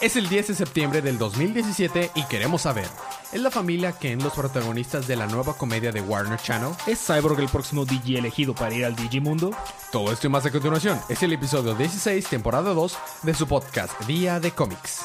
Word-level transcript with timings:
Es 0.00 0.16
el 0.16 0.30
10 0.30 0.48
de 0.48 0.54
septiembre 0.54 1.02
del 1.02 1.18
2017 1.18 2.12
y 2.14 2.24
queremos 2.24 2.62
saber, 2.62 2.86
¿es 3.32 3.40
la 3.40 3.50
familia 3.50 3.92
Ken 3.92 4.22
los 4.22 4.32
protagonistas 4.32 5.06
de 5.06 5.14
la 5.14 5.26
nueva 5.26 5.52
comedia 5.52 5.92
de 5.92 6.00
Warner 6.00 6.40
Channel? 6.40 6.72
¿Es 6.86 7.06
Cyborg 7.06 7.38
el 7.38 7.48
próximo 7.50 7.84
DJ 7.84 8.18
elegido 8.18 8.54
para 8.54 8.74
ir 8.74 8.86
al 8.86 8.96
Digimundo? 8.96 9.54
Todo 9.92 10.10
esto 10.10 10.26
y 10.26 10.30
más 10.30 10.46
a 10.46 10.50
continuación 10.50 10.98
es 11.10 11.22
el 11.22 11.34
episodio 11.34 11.74
16, 11.74 12.26
temporada 12.28 12.72
2 12.72 12.98
de 13.24 13.34
su 13.34 13.46
podcast 13.46 14.00
Día 14.06 14.40
de 14.40 14.52
Cómics. 14.52 15.04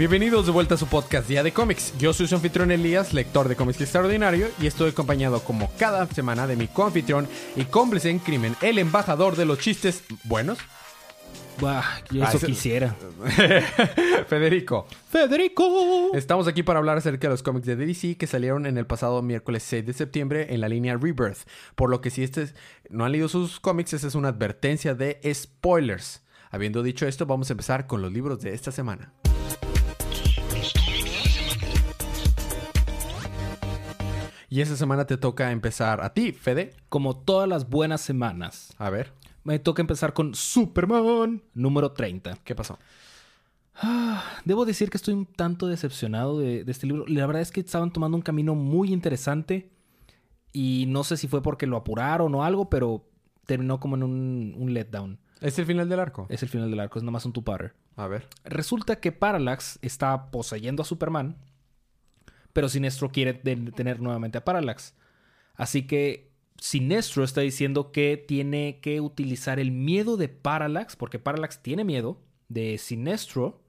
Bienvenidos 0.00 0.46
de 0.46 0.52
vuelta 0.52 0.76
a 0.76 0.78
su 0.78 0.86
podcast 0.86 1.28
Día 1.28 1.42
de 1.42 1.52
Cómics. 1.52 1.92
Yo 1.98 2.14
soy 2.14 2.26
su 2.26 2.34
anfitrión 2.34 2.70
Elías, 2.70 3.12
lector 3.12 3.50
de 3.50 3.54
cómics 3.54 3.82
extraordinario, 3.82 4.48
y 4.58 4.66
estoy 4.66 4.88
acompañado 4.92 5.40
como 5.40 5.70
cada 5.78 6.06
semana 6.06 6.46
de 6.46 6.56
mi 6.56 6.68
coanfitrión 6.68 7.28
y 7.54 7.64
cómplice 7.64 8.08
en 8.08 8.18
crimen, 8.18 8.56
el 8.62 8.78
embajador 8.78 9.36
de 9.36 9.44
los 9.44 9.58
chistes 9.58 10.02
buenos. 10.24 10.56
Bah, 11.60 11.84
yo 12.10 12.24
eso 12.24 12.38
Ah, 12.42 12.46
quisiera. 12.46 12.96
Federico. 14.26 14.86
¡Federico! 15.10 16.12
Estamos 16.14 16.48
aquí 16.48 16.62
para 16.62 16.78
hablar 16.78 16.96
acerca 16.96 17.28
de 17.28 17.34
los 17.34 17.42
cómics 17.42 17.66
de 17.66 17.76
DC 17.76 18.16
que 18.16 18.26
salieron 18.26 18.64
en 18.64 18.78
el 18.78 18.86
pasado 18.86 19.20
miércoles 19.20 19.62
6 19.64 19.84
de 19.84 19.92
septiembre 19.92 20.46
en 20.54 20.62
la 20.62 20.70
línea 20.70 20.96
Rebirth. 20.96 21.46
Por 21.74 21.90
lo 21.90 22.00
que 22.00 22.08
si 22.08 22.22
este 22.22 22.48
no 22.88 23.04
han 23.04 23.12
leído 23.12 23.28
sus 23.28 23.60
cómics, 23.60 23.92
esta 23.92 24.06
es 24.06 24.14
una 24.14 24.28
advertencia 24.28 24.94
de 24.94 25.20
spoilers. 25.34 26.22
Habiendo 26.50 26.82
dicho 26.82 27.06
esto, 27.06 27.26
vamos 27.26 27.50
a 27.50 27.52
empezar 27.52 27.86
con 27.86 28.00
los 28.00 28.10
libros 28.10 28.40
de 28.40 28.54
esta 28.54 28.72
semana. 28.72 29.12
Y 34.52 34.60
esta 34.60 34.76
semana 34.76 35.06
te 35.06 35.16
toca 35.16 35.52
empezar 35.52 36.00
a 36.00 36.12
ti, 36.12 36.32
Fede. 36.32 36.74
Como 36.88 37.16
todas 37.16 37.48
las 37.48 37.70
buenas 37.70 38.00
semanas, 38.00 38.74
A 38.78 38.90
ver, 38.90 39.12
me 39.44 39.60
toca 39.60 39.80
empezar 39.80 40.12
con 40.12 40.34
Superman 40.34 41.40
número 41.54 41.92
30. 41.92 42.36
¿qué 42.42 42.56
pasó? 42.56 42.76
Debo 44.44 44.66
decir 44.66 44.90
que 44.90 44.96
estoy 44.96 45.14
un 45.14 45.24
tanto 45.24 45.68
decepcionado 45.68 46.40
de, 46.40 46.64
de 46.64 46.72
este 46.72 46.88
libro. 46.88 47.04
La 47.06 47.26
verdad 47.26 47.42
es 47.42 47.52
que 47.52 47.60
estaban 47.60 47.92
tomando 47.92 48.16
un 48.16 48.22
camino 48.22 48.56
muy 48.56 48.92
interesante 48.92 49.70
y 50.52 50.86
no 50.88 51.04
sé 51.04 51.16
si 51.16 51.28
fue 51.28 51.42
porque 51.42 51.68
lo 51.68 51.76
apuraron 51.76 52.34
o 52.34 52.42
algo, 52.42 52.68
pero 52.68 53.06
terminó 53.46 53.78
como 53.78 53.94
en 53.94 54.02
un, 54.02 54.54
un 54.58 54.74
letdown. 54.74 55.20
¿Es 55.40 55.60
el 55.60 55.64
final 55.64 55.88
del 55.88 56.00
arco? 56.00 56.26
Es 56.28 56.42
el 56.42 56.48
final 56.48 56.70
del 56.70 56.80
arco, 56.80 56.98
es 56.98 57.04
nomás 57.04 57.24
un 57.24 57.32
two-parter. 57.32 57.72
A 57.94 58.08
ver. 58.08 58.26
Resulta 58.44 58.96
que 58.96 59.12
Parallax 59.12 59.78
está 59.80 60.30
poseyendo 60.32 60.82
a 60.82 60.84
Superman, 60.84 61.36
pero 62.52 62.68
Sinestro 62.68 63.10
quiere 63.10 63.34
de- 63.34 63.72
tener 63.72 64.00
nuevamente 64.00 64.38
a 64.38 64.44
Parallax. 64.44 64.94
Así 65.54 65.86
que 65.86 66.30
Sinestro 66.58 67.24
está 67.24 67.40
diciendo 67.40 67.90
que 67.92 68.16
tiene 68.16 68.80
que 68.82 69.00
utilizar 69.00 69.58
el 69.60 69.70
miedo 69.70 70.16
de 70.16 70.28
Parallax, 70.28 70.96
porque 70.96 71.18
Parallax 71.18 71.62
tiene 71.62 71.84
miedo 71.84 72.18
de 72.48 72.76
Sinestro, 72.78 73.60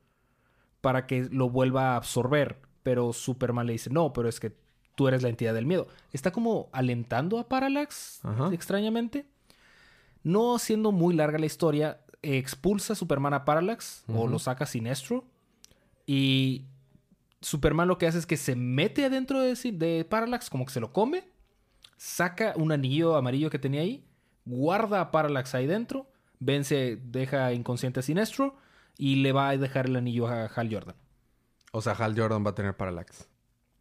para 0.82 1.06
que 1.08 1.28
lo 1.32 1.50
vuelva 1.50 1.94
a 1.94 1.96
absorber. 1.98 2.58
Pero 2.84 3.14
Superman 3.14 3.68
le 3.68 3.74
dice, 3.74 3.90
no, 3.92 4.14
pero 4.14 4.28
es 4.28 4.40
que 4.40 4.56
tú 4.96 5.08
eres 5.08 5.22
la 5.22 5.30
entidad 5.30 5.54
del 5.54 5.66
miedo. 5.68 5.88
Está 6.12 6.32
como 6.32 6.70
alentando 6.74 7.38
a 7.40 7.48
Parallax, 7.48 8.20
Ajá. 8.24 8.50
extrañamente. 8.54 9.26
No 10.24 10.58
siendo 10.60 10.92
muy 10.92 11.14
larga 11.16 11.38
la 11.40 11.46
historia, 11.46 12.02
expulsa 12.24 12.94
a 12.94 12.96
Superman 12.96 13.34
a 13.34 13.46
Parallax 13.46 14.04
o 14.08 14.28
lo 14.28 14.38
saca 14.40 14.64
a 14.64 14.68
Sinestro. 14.68 15.24
Y 16.06 16.66
Superman 17.42 17.88
lo 17.88 17.98
que 17.98 18.08
hace 18.08 18.18
es 18.20 18.26
que 18.26 18.38
se 18.38 18.56
mete 18.56 19.04
adentro 19.06 19.40
de, 19.42 19.56
de 19.74 20.06
Parallax, 20.06 20.50
como 20.50 20.66
que 20.66 20.72
se 20.74 20.80
lo 20.80 20.94
come, 20.94 21.24
saca 21.98 22.54
un 22.56 22.72
anillo 22.72 23.16
amarillo 23.16 23.50
que 23.50 23.60
tenía 23.60 23.82
ahí, 23.82 24.06
guarda 24.46 25.02
a 25.02 25.12
Parallax 25.12 25.56
ahí 25.56 25.68
dentro, 25.68 26.10
vence, 26.40 27.00
deja 27.04 27.54
inconsciente 27.54 28.00
a 28.00 28.04
Sinestro 28.04 28.56
y 28.98 29.16
le 29.16 29.32
va 29.32 29.50
a 29.50 29.58
dejar 29.58 29.88
el 29.88 29.96
anillo 29.96 30.28
a 30.28 30.46
Hal 30.46 30.70
Jordan. 30.72 30.96
O 31.72 31.82
sea, 31.82 31.94
Hal 31.94 32.18
Jordan 32.20 32.46
va 32.46 32.52
a 32.52 32.56
tener 32.56 32.76
Parallax. 32.76 33.28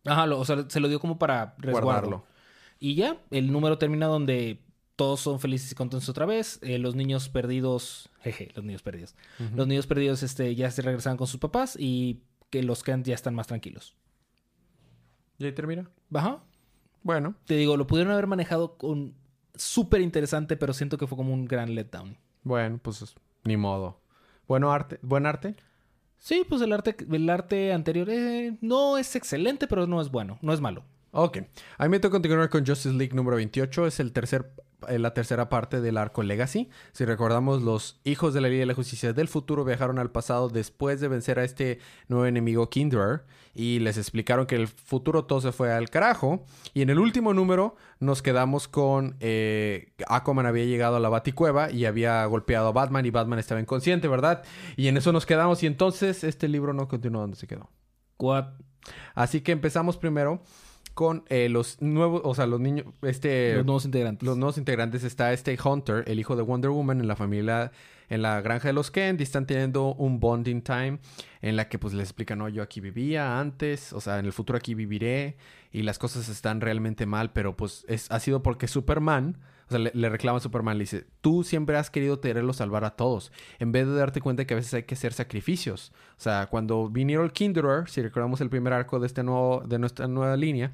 Ajá, 0.05 0.27
lo- 0.27 0.39
o 0.39 0.45
sea, 0.45 0.65
se 0.69 0.81
lo 0.81 0.89
dio 0.89 1.01
como 1.01 1.19
para 1.19 1.55
resguardarlo. 1.59 1.85
Guardarlo. 1.85 2.27
Y 2.79 2.95
ya, 2.95 3.19
el 3.31 3.53
número 3.53 3.77
termina 3.79 4.07
donde 4.07 4.63
todos 4.97 5.21
son 5.21 5.41
felices 5.41 5.73
y 5.73 5.75
contentos 5.75 6.09
otra 6.09 6.25
vez. 6.25 6.59
Eh, 6.63 6.79
los 6.79 6.95
niños 6.95 7.29
perdidos, 7.29 8.09
jeje, 8.23 8.51
los 8.55 8.65
niños 8.65 8.83
perdidos. 8.83 9.15
Los 9.55 9.67
niños 9.67 9.87
perdidos 9.87 10.23
este, 10.23 10.55
ya 10.55 10.71
se 10.71 10.81
regresan 10.83 11.17
con 11.19 11.27
sus 11.27 11.41
papás 11.41 11.77
y 11.79 12.23
que 12.51 12.63
los 12.63 12.83
Kent 12.83 13.07
ya 13.07 13.15
están 13.15 13.35
más 13.35 13.47
tranquilos. 13.47 13.97
¿Y 15.39 15.47
ahí 15.47 15.53
termina? 15.53 15.89
Ajá. 16.13 16.43
Bueno. 17.03 17.35
Te 17.47 17.55
digo, 17.55 17.77
lo 17.77 17.87
pudieron 17.87 18.13
haber 18.13 18.27
manejado 18.27 18.77
con 18.77 19.15
súper 19.55 20.01
interesante, 20.01 20.57
pero 20.57 20.73
siento 20.73 20.99
que 20.99 21.07
fue 21.07 21.17
como 21.17 21.33
un 21.33 21.47
gran 21.47 21.75
letdown. 21.75 22.19
Bueno, 22.43 22.79
pues 22.83 23.15
ni 23.45 23.57
modo. 23.57 24.01
Bueno 24.47 24.73
arte, 24.73 24.99
buen 25.03 25.27
arte. 25.27 25.55
Sí, 26.19 26.45
pues 26.49 26.61
el 26.61 26.73
arte, 26.73 26.97
el 27.11 27.31
arte 27.31 27.73
anterior 27.73 28.09
eh, 28.11 28.57
no 28.61 28.99
es 28.99 29.17
excelente, 29.17 29.67
pero 29.67 29.87
no 29.87 30.01
es 30.01 30.11
bueno, 30.11 30.39
no 30.43 30.53
es 30.53 30.61
malo. 30.61 30.85
Ok. 31.13 31.39
A 31.79 31.85
mí 31.85 31.89
me 31.89 32.01
toca 32.01 32.13
continuar 32.13 32.51
con 32.51 32.67
Justice 32.67 32.95
League 32.95 33.15
número 33.15 33.37
28. 33.37 33.87
Es 33.87 34.01
el 34.01 34.13
tercer, 34.13 34.53
eh, 34.89 34.99
la 34.99 35.15
tercera 35.15 35.49
parte 35.49 35.81
del 35.81 35.97
arco 35.97 36.23
Legacy. 36.23 36.69
Si 36.93 37.05
recordamos, 37.05 37.63
los 37.63 38.01
hijos 38.05 38.35
de 38.35 38.41
la 38.41 38.49
Liga 38.49 38.61
de 38.61 38.67
la 38.67 38.75
Justicia 38.75 39.13
del 39.13 39.29
futuro 39.29 39.65
viajaron 39.65 39.99
al 39.99 40.11
pasado 40.11 40.49
después 40.49 41.01
de 41.01 41.09
vencer 41.09 41.39
a 41.39 41.45
este 41.45 41.79
nuevo 42.09 42.27
enemigo 42.27 42.71
Kindred. 42.71 43.21
Y 43.53 43.81
les 43.81 43.99
explicaron 43.99 44.47
que 44.47 44.55
el 44.55 44.69
futuro 44.69 45.25
todo 45.25 45.41
se 45.41 45.53
fue 45.53 45.73
al 45.73 45.91
carajo. 45.91 46.45
Y 46.73 46.83
en 46.83 46.91
el 46.91 46.99
último 46.99 47.35
número 47.35 47.75
nos 47.99 48.23
quedamos 48.23 48.69
con 48.69 49.17
eh, 49.21 49.93
Aquaman 50.09 50.47
había 50.47 50.65
llegado 50.65 50.97
a 50.97 51.01
la 51.01 51.09
Baticueva 51.09 51.71
y 51.71 51.85
había 51.85 52.25
golpeado 52.27 52.69
a 52.69 52.73
Batman 52.73 53.05
y 53.07 53.11
Batman 53.11 53.39
estaba 53.39 53.61
inconsciente, 53.61 54.09
¿verdad? 54.09 54.43
Y 54.77 54.89
en 54.89 54.97
eso 54.97 55.13
nos 55.13 55.27
quedamos 55.27 55.63
y 55.63 55.67
entonces 55.67 56.25
este 56.25 56.49
libro 56.49 56.73
no 56.73 56.89
continuó 56.89 57.21
donde 57.23 57.37
se 57.37 57.47
quedó. 57.47 57.71
What? 58.19 58.47
Así 59.15 59.41
que 59.41 59.53
empezamos 59.53 59.97
primero 59.97 60.43
con 61.01 61.25
eh, 61.31 61.49
los 61.49 61.81
nuevos, 61.81 62.21
o 62.25 62.35
sea, 62.35 62.45
los 62.45 62.61
niños, 62.61 62.85
este, 63.01 63.55
los 63.55 63.65
nuevos 63.65 63.87
integrantes. 63.87 64.27
los 64.27 64.37
nuevos 64.37 64.59
integrantes. 64.59 65.03
Está 65.03 65.33
este 65.33 65.57
Hunter, 65.65 66.05
el 66.07 66.21
hijo 66.21 66.37
de 66.37 66.43
Wonder 66.43 66.71
Woman, 66.71 67.01
en 67.01 67.09
la 67.09 67.17
familia, 67.17 67.73
en 68.11 68.21
la 68.21 68.43
granja 68.43 68.69
de 68.69 68.75
los 68.75 68.91
Kent, 68.91 69.19
y 69.19 69.23
están 69.23 69.47
teniendo 69.47 69.95
un 69.95 70.21
bonding 70.21 70.61
time 70.61 70.99
en 71.41 71.57
la 71.57 71.71
que 71.71 71.79
pues 71.79 71.95
les 71.95 72.03
explican, 72.03 72.37
no, 72.37 72.51
yo 72.51 72.63
aquí 72.63 72.83
vivía 72.83 73.41
antes, 73.41 73.95
o 73.95 74.01
sea, 74.03 74.19
en 74.19 74.27
el 74.27 74.35
futuro 74.35 74.59
aquí 74.59 74.75
viviré, 74.75 75.39
y 75.73 75.85
las 75.85 75.99
cosas 75.99 76.29
están 76.29 76.61
realmente 76.61 77.07
mal, 77.07 77.33
pero 77.33 77.57
pues 77.57 77.87
es, 77.89 78.11
ha 78.11 78.21
sido 78.21 78.43
porque 78.43 78.69
Superman, 78.69 79.39
o 79.71 79.73
sea, 79.73 79.79
le, 79.79 80.09
reclama 80.09 80.39
a 80.39 80.41
Superman, 80.41 80.79
le 80.79 80.83
dice, 80.83 81.07
tú 81.21 81.45
siempre 81.45 81.77
has 81.77 81.91
querido 81.91 82.21
quererlo 82.21 82.53
salvar 82.53 82.85
a 82.85 82.91
todos, 82.91 83.31
en 83.61 83.71
vez 83.71 83.87
de 83.87 83.95
darte 83.95 84.21
cuenta 84.21 84.45
que 84.45 84.55
a 84.55 84.57
veces 84.57 84.75
hay 84.75 84.83
que 84.83 84.97
hacer 84.97 85.13
sacrificios. 85.13 85.93
O 86.19 86.21
sea, 86.21 86.49
cuando 86.51 86.89
vinieron 86.89 87.25
el 87.25 87.33
Kinderer, 87.33 87.89
si 87.89 88.03
recordamos 88.03 88.41
el 88.41 88.51
primer 88.51 88.73
arco 88.73 88.99
de, 88.99 89.07
este 89.07 89.23
nuevo, 89.23 89.63
de 89.65 89.79
nuestra 89.79 90.09
nueva 90.09 90.37
línea, 90.37 90.73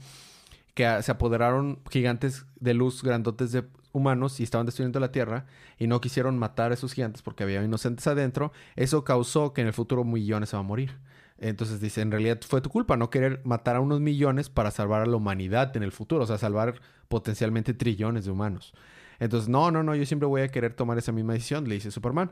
que 0.72 1.02
se 1.02 1.12
apoderaron 1.12 1.78
gigantes 1.90 2.46
de 2.58 2.72
luz 2.72 3.02
grandotes 3.02 3.52
de 3.52 3.64
humanos 3.92 4.40
y 4.40 4.44
estaban 4.44 4.64
destruyendo 4.64 4.98
la 4.98 5.12
Tierra 5.12 5.44
y 5.78 5.86
no 5.88 6.00
quisieron 6.00 6.38
matar 6.38 6.70
a 6.70 6.74
esos 6.74 6.94
gigantes 6.94 7.20
porque 7.20 7.44
había 7.44 7.62
inocentes 7.62 8.06
adentro, 8.06 8.50
eso 8.76 9.04
causó 9.04 9.52
que 9.52 9.60
en 9.60 9.66
el 9.66 9.72
futuro 9.74 10.04
millones 10.04 10.48
se 10.48 10.56
van 10.56 10.64
a 10.64 10.68
morir. 10.68 10.96
Entonces 11.38 11.80
dice, 11.80 12.00
en 12.00 12.10
realidad 12.10 12.38
fue 12.46 12.60
tu 12.60 12.70
culpa 12.70 12.96
no 12.96 13.10
querer 13.10 13.42
matar 13.44 13.76
a 13.76 13.80
unos 13.80 14.00
millones 14.00 14.48
para 14.48 14.70
salvar 14.70 15.02
a 15.02 15.06
la 15.06 15.16
humanidad 15.16 15.76
en 15.76 15.82
el 15.82 15.92
futuro, 15.92 16.24
o 16.24 16.26
sea, 16.26 16.38
salvar 16.38 16.80
potencialmente 17.08 17.74
trillones 17.74 18.24
de 18.24 18.30
humanos. 18.30 18.72
Entonces, 19.18 19.48
no, 19.48 19.70
no, 19.70 19.82
no, 19.82 19.94
yo 19.94 20.06
siempre 20.06 20.26
voy 20.26 20.42
a 20.42 20.48
querer 20.48 20.74
tomar 20.74 20.98
esa 20.98 21.12
misma 21.12 21.34
decisión, 21.34 21.68
le 21.68 21.76
dice 21.76 21.90
Superman. 21.90 22.30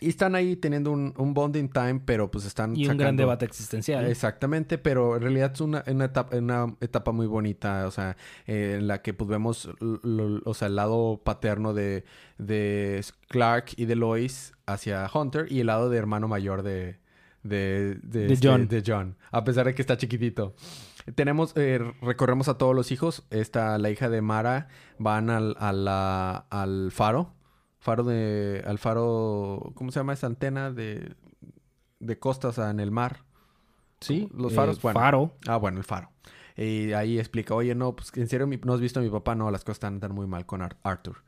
Y 0.00 0.08
están 0.08 0.34
ahí 0.34 0.56
teniendo 0.56 0.92
un, 0.92 1.12
un 1.18 1.34
bonding 1.34 1.68
time, 1.68 2.00
pero 2.04 2.30
pues 2.30 2.46
están 2.46 2.74
y 2.74 2.88
un 2.88 2.96
gran 2.96 3.16
debate 3.16 3.44
existencial. 3.44 4.06
Exactamente, 4.06 4.78
pero 4.78 5.16
en 5.16 5.22
realidad 5.22 5.52
es 5.52 5.60
una, 5.60 5.84
una 5.86 6.06
etapa, 6.06 6.36
una 6.36 6.74
etapa 6.80 7.12
muy 7.12 7.26
bonita, 7.26 7.86
o 7.86 7.90
sea, 7.90 8.16
eh, 8.46 8.76
en 8.78 8.86
la 8.86 9.02
que 9.02 9.12
pues 9.12 9.28
vemos, 9.28 9.68
o 10.44 10.54
sea, 10.54 10.68
el 10.68 10.76
lado 10.76 11.20
paterno 11.22 11.74
de, 11.74 12.04
de 12.38 13.04
Clark 13.28 13.74
y 13.76 13.84
de 13.84 13.96
Lois 13.96 14.54
hacia 14.64 15.06
Hunter 15.12 15.52
y 15.52 15.60
el 15.60 15.66
lado 15.66 15.90
de 15.90 15.98
hermano 15.98 16.28
mayor 16.28 16.62
de, 16.62 16.98
de, 17.42 17.98
de, 18.02 18.26
De 18.26 18.32
este, 18.34 18.48
John. 18.48 18.68
de 18.68 18.82
John, 18.86 19.16
a 19.30 19.44
pesar 19.44 19.66
de 19.66 19.74
que 19.74 19.82
está 19.82 19.96
chiquitito. 19.96 20.54
Tenemos, 21.14 21.52
eh, 21.56 21.80
recorremos 22.02 22.48
a 22.48 22.58
todos 22.58 22.74
los 22.76 22.92
hijos, 22.92 23.24
esta, 23.30 23.78
la 23.78 23.90
hija 23.90 24.08
de 24.08 24.20
Mara, 24.22 24.68
van 24.98 25.30
al, 25.30 25.56
a 25.58 25.72
la- 25.72 26.46
al 26.50 26.90
faro, 26.92 27.32
faro 27.78 28.04
de, 28.04 28.62
al 28.66 28.78
faro, 28.78 29.72
¿cómo 29.74 29.90
se 29.90 30.00
llama 30.00 30.12
esa 30.12 30.26
antena 30.26 30.70
de, 30.70 31.14
de 31.98 32.18
costas 32.18 32.58
en 32.58 32.80
el 32.80 32.90
mar? 32.90 33.24
Sí, 34.00 34.28
Los 34.34 34.52
eh, 34.52 34.56
faros, 34.56 34.80
bueno. 34.82 35.00
Faro. 35.00 35.34
Ah, 35.46 35.56
bueno, 35.56 35.78
el 35.78 35.84
faro. 35.84 36.10
Y 36.56 36.92
ahí 36.92 37.18
explica, 37.18 37.54
oye, 37.54 37.74
no, 37.74 37.96
pues 37.96 38.14
en 38.16 38.28
serio 38.28 38.46
no 38.64 38.72
has 38.74 38.80
visto 38.80 39.00
a 39.00 39.02
mi 39.02 39.08
papá, 39.10 39.34
no, 39.34 39.50
las 39.50 39.62
cosas 39.64 39.76
están, 39.76 39.94
están 39.94 40.12
muy 40.14 40.26
mal 40.26 40.44
con 40.46 40.60
Ar- 40.62 40.76
Arthur. 40.82 41.22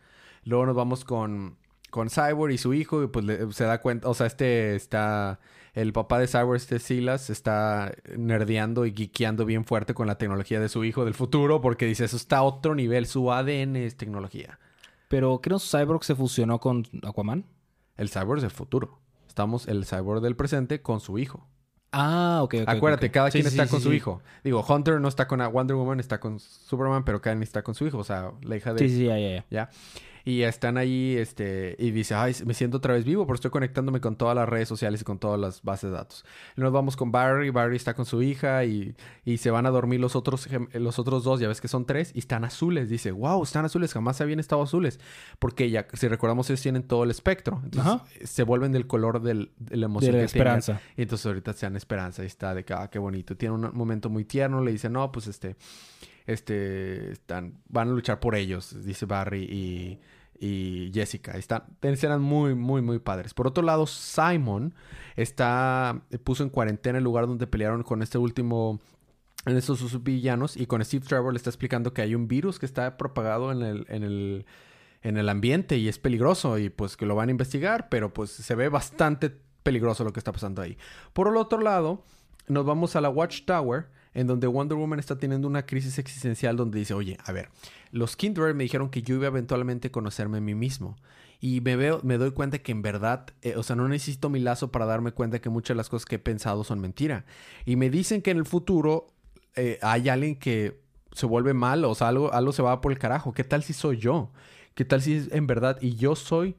Luego 0.44 0.66
nos 0.66 0.76
vamos 0.76 1.04
con 1.04 1.56
con 1.90 2.08
Cyborg 2.08 2.52
y 2.52 2.56
su 2.58 2.72
hijo, 2.72 3.02
y 3.02 3.06
pues 3.08 3.22
le- 3.26 3.52
se 3.52 3.64
da 3.64 3.82
cuenta, 3.82 4.08
o 4.08 4.14
sea, 4.14 4.26
este 4.26 4.74
está, 4.74 5.40
el 5.74 5.92
papá 5.92 6.18
de 6.18 6.26
Cyborg, 6.26 6.56
este 6.56 6.78
Silas, 6.78 7.30
está 7.30 7.94
nerdeando 8.16 8.84
y 8.84 8.92
geekeando 8.92 9.44
bien 9.44 9.64
fuerte 9.64 9.94
con 9.94 10.06
la 10.06 10.18
tecnología 10.18 10.60
de 10.60 10.68
su 10.68 10.84
hijo 10.84 11.04
del 11.04 11.14
futuro, 11.14 11.60
porque 11.60 11.86
dice, 11.86 12.04
eso 12.04 12.16
está 12.16 12.38
a 12.38 12.42
otro 12.42 12.74
nivel, 12.74 13.06
su 13.06 13.32
ADN 13.32 13.76
es 13.76 13.96
tecnología. 13.96 14.58
Pero 15.08 15.40
¿qué 15.40 15.50
no 15.50 15.58
Cyborg 15.58 16.04
se 16.04 16.14
fusionó 16.14 16.60
con 16.60 16.86
Aquaman? 17.02 17.44
El 17.96 18.10
Cyborg 18.10 18.38
es 18.38 18.42
del 18.42 18.50
futuro. 18.50 18.98
Estamos 19.26 19.66
el 19.66 19.86
Cyborg 19.86 20.20
del 20.20 20.36
presente 20.36 20.82
con 20.82 21.00
su 21.00 21.18
hijo. 21.18 21.48
Ah, 21.92 22.40
ok, 22.42 22.54
ok. 22.62 22.68
Acuérdate, 22.68 23.10
cada 23.10 23.30
Sí, 23.30 23.38
quien 23.38 23.50
sí, 23.50 23.56
está 23.56 23.66
sí, 23.66 23.70
con 23.70 23.80
su 23.80 23.92
hijo. 23.92 24.22
Digo, 24.44 24.64
Hunter 24.66 25.00
no 25.00 25.08
está 25.08 25.28
con 25.28 25.40
Wonder 25.52 25.76
Woman, 25.76 26.00
está 26.00 26.20
con 26.20 26.40
Superman, 26.40 27.04
pero 27.04 27.20
Karen 27.20 27.42
está 27.42 27.62
con 27.62 27.74
su 27.74 27.86
hijo, 27.86 27.98
o 27.98 28.04
sea, 28.04 28.32
la 28.42 28.56
hija 28.56 28.72
de... 28.72 28.78
Sí, 28.78 28.88
sí, 28.94 29.04
ya, 29.04 29.18
ya, 29.18 29.28
ya. 29.30 29.44
¿ya? 29.50 29.70
Y 30.24 30.42
están 30.42 30.76
ahí, 30.76 31.16
este, 31.16 31.76
y 31.78 31.90
dice, 31.90 32.14
ay, 32.14 32.34
me 32.44 32.54
siento 32.54 32.76
otra 32.76 32.94
vez 32.94 33.04
vivo 33.04 33.26
porque 33.26 33.38
estoy 33.38 33.50
conectándome 33.50 34.00
con 34.00 34.16
todas 34.16 34.36
las 34.36 34.48
redes 34.48 34.68
sociales 34.68 35.00
y 35.00 35.04
con 35.04 35.18
todas 35.18 35.38
las 35.38 35.62
bases 35.62 35.90
de 35.90 35.96
datos. 35.96 36.24
Y 36.56 36.60
nos 36.60 36.72
vamos 36.72 36.96
con 36.96 37.10
Barry, 37.10 37.50
Barry 37.50 37.76
está 37.76 37.94
con 37.94 38.06
su 38.06 38.22
hija 38.22 38.64
y, 38.64 38.94
y 39.24 39.38
se 39.38 39.50
van 39.50 39.66
a 39.66 39.70
dormir 39.70 40.00
los 40.00 40.16
otros, 40.16 40.48
los 40.74 40.98
otros 40.98 41.24
dos, 41.24 41.40
ya 41.40 41.48
ves 41.48 41.60
que 41.60 41.68
son 41.68 41.86
tres, 41.86 42.12
y 42.14 42.20
están 42.20 42.44
azules. 42.44 42.88
Dice, 42.88 43.10
wow, 43.12 43.42
están 43.42 43.64
azules, 43.64 43.92
jamás 43.92 44.20
habían 44.20 44.40
estado 44.40 44.62
azules. 44.62 45.00
Porque 45.38 45.70
ya, 45.70 45.86
si 45.92 46.08
recordamos, 46.08 46.48
ellos 46.50 46.62
tienen 46.62 46.82
todo 46.84 47.04
el 47.04 47.10
espectro. 47.10 47.60
Entonces, 47.64 47.92
Ajá. 47.92 48.04
se 48.24 48.42
vuelven 48.44 48.72
del 48.72 48.86
color 48.86 49.22
del, 49.22 49.52
de 49.58 49.76
la 49.76 49.86
De 49.86 49.90
emoción 49.90 50.12
la 50.12 50.22
que 50.22 50.28
tengan. 50.28 50.58
esperanza. 50.58 50.80
Y 50.96 51.02
entonces 51.02 51.26
ahorita 51.26 51.52
se 51.52 51.66
dan 51.66 51.76
esperanza 51.76 52.22
y 52.22 52.26
está 52.26 52.54
de 52.54 52.64
que, 52.64 52.74
ah, 52.74 52.88
qué 52.90 52.98
bonito. 52.98 53.36
Tiene 53.36 53.54
un 53.54 53.70
momento 53.74 54.08
muy 54.10 54.24
tierno, 54.24 54.62
le 54.62 54.72
dice, 54.72 54.88
no, 54.88 55.10
pues 55.10 55.26
este, 55.26 55.56
este, 56.26 57.12
están, 57.12 57.60
van 57.68 57.88
a 57.88 57.92
luchar 57.92 58.20
por 58.20 58.34
ellos, 58.34 58.76
dice 58.84 59.06
Barry 59.06 59.42
y, 59.44 60.00
y 60.42 60.90
Jessica. 60.92 61.32
Están, 61.32 61.62
serán 61.94 62.20
muy, 62.20 62.56
muy, 62.56 62.82
muy 62.82 62.98
padres. 62.98 63.32
Por 63.32 63.46
otro 63.46 63.62
lado, 63.62 63.86
Simon 63.86 64.74
está, 65.14 66.02
puso 66.24 66.42
en 66.42 66.50
cuarentena 66.50 66.98
el 66.98 67.04
lugar 67.04 67.28
donde 67.28 67.46
pelearon 67.46 67.84
con 67.84 68.02
este 68.02 68.18
último, 68.18 68.80
en 69.46 69.56
estos 69.56 69.78
sus 69.78 70.02
villanos 70.02 70.56
y 70.56 70.66
con 70.66 70.84
Steve 70.84 71.06
Trevor 71.06 71.32
le 71.32 71.36
está 71.36 71.48
explicando 71.48 71.94
que 71.94 72.02
hay 72.02 72.16
un 72.16 72.26
virus 72.26 72.58
que 72.58 72.66
está 72.66 72.96
propagado 72.96 73.52
en 73.52 73.62
el, 73.62 73.86
en 73.88 74.02
el, 74.02 74.46
en 75.02 75.16
el 75.16 75.28
ambiente 75.28 75.76
y 75.78 75.86
es 75.86 76.00
peligroso 76.00 76.58
y 76.58 76.70
pues 76.70 76.96
que 76.96 77.06
lo 77.06 77.14
van 77.14 77.28
a 77.28 77.32
investigar, 77.32 77.88
pero 77.88 78.12
pues 78.12 78.30
se 78.30 78.54
ve 78.56 78.68
bastante 78.68 79.32
peligroso 79.62 80.02
lo 80.02 80.12
que 80.12 80.18
está 80.18 80.32
pasando 80.32 80.60
ahí. 80.60 80.76
Por 81.12 81.28
el 81.28 81.36
otro 81.36 81.60
lado, 81.60 82.02
nos 82.48 82.66
vamos 82.66 82.96
a 82.96 83.00
la 83.00 83.10
Watchtower, 83.10 83.86
en 84.14 84.26
donde 84.26 84.46
Wonder 84.46 84.76
Woman 84.76 84.98
está 84.98 85.18
teniendo 85.18 85.48
una 85.48 85.64
crisis 85.64 85.98
existencial 85.98 86.56
donde 86.56 86.78
dice, 86.78 86.94
oye, 86.94 87.16
a 87.24 87.32
ver, 87.32 87.48
los 87.90 88.16
Kindred 88.16 88.54
me 88.54 88.64
dijeron 88.64 88.90
que 88.90 89.02
yo 89.02 89.14
iba 89.14 89.26
eventualmente 89.26 89.88
a 89.88 89.92
conocerme 89.92 90.38
a 90.38 90.40
mí 90.40 90.54
mismo. 90.54 90.96
Y 91.40 91.60
me 91.60 91.74
veo, 91.74 92.00
me 92.04 92.18
doy 92.18 92.30
cuenta 92.30 92.58
que 92.58 92.70
en 92.70 92.82
verdad, 92.82 93.26
eh, 93.42 93.56
o 93.56 93.62
sea, 93.62 93.74
no 93.74 93.88
necesito 93.88 94.30
mi 94.30 94.38
lazo 94.38 94.70
para 94.70 94.86
darme 94.86 95.10
cuenta 95.10 95.40
que 95.40 95.50
muchas 95.50 95.74
de 95.74 95.78
las 95.78 95.88
cosas 95.88 96.06
que 96.06 96.16
he 96.16 96.20
pensado 96.20 96.62
son 96.62 96.80
mentira. 96.80 97.24
Y 97.64 97.76
me 97.76 97.90
dicen 97.90 98.22
que 98.22 98.30
en 98.30 98.38
el 98.38 98.44
futuro 98.44 99.08
eh, 99.56 99.78
hay 99.82 100.08
alguien 100.08 100.36
que 100.36 100.80
se 101.12 101.26
vuelve 101.26 101.52
mal, 101.52 101.84
o 101.84 101.94
sea, 101.94 102.08
algo, 102.08 102.32
algo 102.32 102.52
se 102.52 102.62
va 102.62 102.80
por 102.80 102.92
el 102.92 102.98
carajo. 102.98 103.32
¿Qué 103.32 103.44
tal 103.44 103.62
si 103.62 103.72
soy 103.72 103.98
yo? 103.98 104.30
¿Qué 104.74 104.84
tal 104.84 105.02
si 105.02 105.14
es 105.14 105.32
en 105.32 105.46
verdad 105.46 105.78
y 105.80 105.96
yo 105.96 106.14
soy 106.14 106.56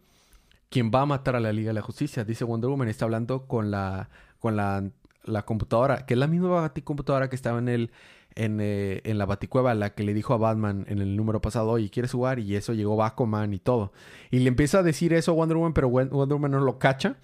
quien 0.69 0.91
va 0.93 1.01
a 1.01 1.05
matar 1.05 1.35
a 1.35 1.39
la 1.39 1.53
Liga 1.53 1.69
de 1.69 1.75
la 1.75 1.81
Justicia? 1.81 2.23
Dice 2.25 2.43
Wonder 2.43 2.69
Woman, 2.69 2.89
está 2.89 3.05
hablando 3.05 3.47
con 3.47 3.71
la, 3.71 4.09
con 4.39 4.55
la, 4.55 4.83
la 5.25 5.43
computadora, 5.43 6.05
que 6.05 6.13
es 6.13 6.19
la 6.19 6.27
misma 6.27 6.49
baticomputadora 6.49 7.29
que 7.29 7.35
estaba 7.35 7.59
en 7.59 7.69
el, 7.69 7.91
en, 8.35 8.59
eh, 8.61 9.01
en 9.03 9.17
la 9.17 9.25
baticueva, 9.25 9.73
la 9.73 9.93
que 9.93 10.03
le 10.03 10.13
dijo 10.13 10.33
a 10.33 10.37
Batman 10.37 10.85
en 10.89 10.99
el 10.99 11.15
número 11.15 11.41
pasado, 11.41 11.69
oye, 11.69 11.89
¿quieres 11.89 12.11
jugar? 12.11 12.39
Y 12.39 12.55
eso 12.55 12.73
llegó 12.73 12.95
Bacoman 12.95 13.53
y 13.53 13.59
todo. 13.59 13.91
Y 14.31 14.39
le 14.39 14.47
empieza 14.47 14.79
a 14.79 14.83
decir 14.83 15.13
eso 15.13 15.31
a 15.31 15.35
Wonder 15.35 15.57
Woman, 15.57 15.73
pero 15.73 15.89
Wonder 15.89 16.35
Woman 16.35 16.51
no 16.51 16.59
lo 16.59 16.79
cacha. 16.79 17.17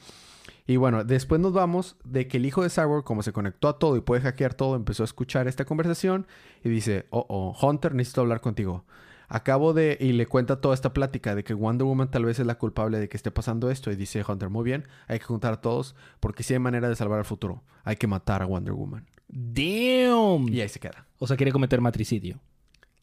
Y 0.68 0.78
bueno, 0.78 1.04
después 1.04 1.42
nos 1.42 1.51
vamos 1.51 1.96
de 2.04 2.28
que 2.28 2.38
el 2.38 2.46
hijo 2.46 2.62
de 2.62 2.69
Cyborg, 2.69 3.04
como 3.04 3.24
se 3.24 3.34
conectó 3.34 3.69
a 3.69 3.80
todo 3.80 3.96
y 3.96 4.01
puede 4.01 4.22
hackear 4.22 4.54
todo, 4.54 4.75
empezó 4.75 5.01
a 5.01 5.06
escuchar 5.06 5.48
esta 5.48 5.66
conversación 5.66 6.28
y 6.63 6.69
dice, 6.69 7.07
oh, 7.10 7.25
oh, 7.28 7.57
Hunter, 7.60 7.96
necesito 7.96 8.22
hablar 8.22 8.40
contigo. 8.40 8.86
Acabo 9.29 9.73
de... 9.73 9.97
Y 9.99 10.11
le 10.11 10.25
cuenta 10.25 10.59
toda 10.59 10.73
esta 10.73 10.91
plática 10.91 11.35
de 11.35 11.43
que 11.43 11.53
Wonder 11.53 11.85
Woman 11.85 12.11
tal 12.11 12.25
vez 12.25 12.39
es 12.39 12.45
la 12.45 12.57
culpable 12.57 12.99
de 12.99 13.07
que 13.07 13.15
esté 13.15 13.31
pasando 13.31 13.69
esto. 13.69 13.91
Y 13.91 13.95
dice 13.95 14.23
Hunter, 14.27 14.49
muy 14.49 14.63
bien, 14.63 14.87
hay 15.07 15.19
que 15.19 15.25
juntar 15.25 15.53
a 15.53 15.61
todos 15.61 15.95
porque 16.19 16.43
si 16.43 16.53
hay 16.53 16.59
manera 16.59 16.89
de 16.89 16.95
salvar 16.95 17.19
el 17.19 17.25
futuro. 17.25 17.63
Hay 17.83 17.95
que 17.95 18.07
matar 18.07 18.41
a 18.41 18.45
Wonder 18.45 18.73
Woman. 18.73 19.07
¡Damn! 19.27 20.49
Y 20.49 20.59
ahí 20.61 20.69
se 20.69 20.79
queda. 20.79 21.05
O 21.19 21.27
sea, 21.27 21.37
quiere 21.37 21.51
cometer 21.51 21.79
matricidio. 21.79 22.39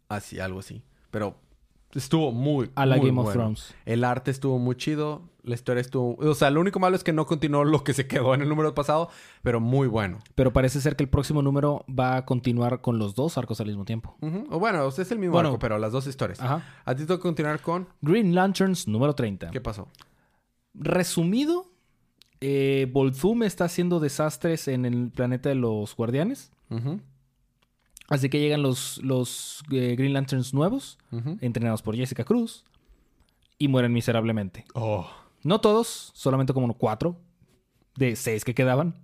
Así, 0.09 0.41
algo 0.41 0.59
así. 0.59 0.83
Pero 1.11 1.39
estuvo 1.95 2.33
muy... 2.33 2.71
A 2.75 2.87
la 2.87 2.97
muy 2.97 3.07
Game 3.09 3.21
of 3.21 3.25
bueno. 3.27 3.41
Thrones. 3.41 3.75
El 3.85 4.05
arte 4.05 4.31
estuvo 4.31 4.59
muy 4.59 4.77
chido. 4.77 5.23
La 5.43 5.55
historia 5.55 5.81
estuvo... 5.81 6.17
O 6.17 6.35
sea, 6.35 6.51
lo 6.51 6.61
único 6.61 6.79
malo 6.81 6.97
es 6.97 7.05
que 7.05 7.13
no 7.13 7.25
continuó 7.27 7.65
lo 7.65 7.85
que 7.85 7.95
se 7.95 8.07
quedó 8.07 8.35
en 8.35 8.43
el 8.43 8.49
número 8.49 8.75
pasado. 8.75 9.09
Pero 9.43 9.61
muy 9.61 9.87
bueno. 9.89 10.19
Pero 10.35 10.53
parece 10.53 10.81
ser 10.81 10.97
que 10.97 11.05
el 11.05 11.09
próximo 11.11 11.41
número 11.43 11.85
va 11.89 12.17
a 12.17 12.25
continuar 12.25 12.81
con 12.81 12.99
los 12.99 13.15
dos 13.15 13.39
arcos 13.39 13.61
al 13.61 13.67
mismo 13.69 13.85
tiempo. 13.85 14.17
O 14.51 14.59
bueno, 14.59 14.87
es 14.89 14.99
el 15.11 15.19
mismo 15.19 15.35
Bueno. 15.35 15.51
arco, 15.51 15.59
pero 15.59 15.79
las 15.79 15.93
dos 15.93 16.07
historias. 16.07 16.41
Ajá. 16.41 16.65
A 16.85 16.95
ti 16.95 17.05
tengo 17.05 17.19
que 17.19 17.23
continuar 17.23 17.61
con... 17.61 17.89
Green 18.03 18.35
Lanterns 18.35 18.89
número 18.89 19.15
30. 19.15 19.51
¿Qué 19.51 19.61
pasó? 19.61 19.89
Resumido, 20.75 21.67
eh, 22.41 22.89
Volthoom 22.93 23.45
está 23.45 23.65
haciendo 23.65 23.99
desastres 24.01 24.69
en 24.69 24.85
el 24.85 25.11
planeta 25.11 25.49
de 25.49 25.55
los 25.55 25.97
guardianes. 25.97 26.53
Ujú, 26.71 27.01
Así 28.09 28.29
que 28.29 28.39
llegan 28.39 28.63
los, 28.63 28.99
los 29.03 29.63
eh, 29.73 29.95
Green 29.97 30.13
Lanterns 30.13 30.55
nuevos, 30.55 30.99
entrenados 31.41 31.83
por 31.83 31.97
Jessica 31.97 32.25
Cruz, 32.25 32.65
y 33.59 33.69
mueren 33.69 33.93
miserablemente. 33.93 34.65
Oh. 34.75 35.09
No 35.43 35.61
todos, 35.61 36.11
solamente 36.15 36.53
como 36.53 36.73
cuatro 36.75 37.17
de 37.97 38.15
seis 38.17 38.45
que 38.45 38.55
quedaban. 38.55 38.95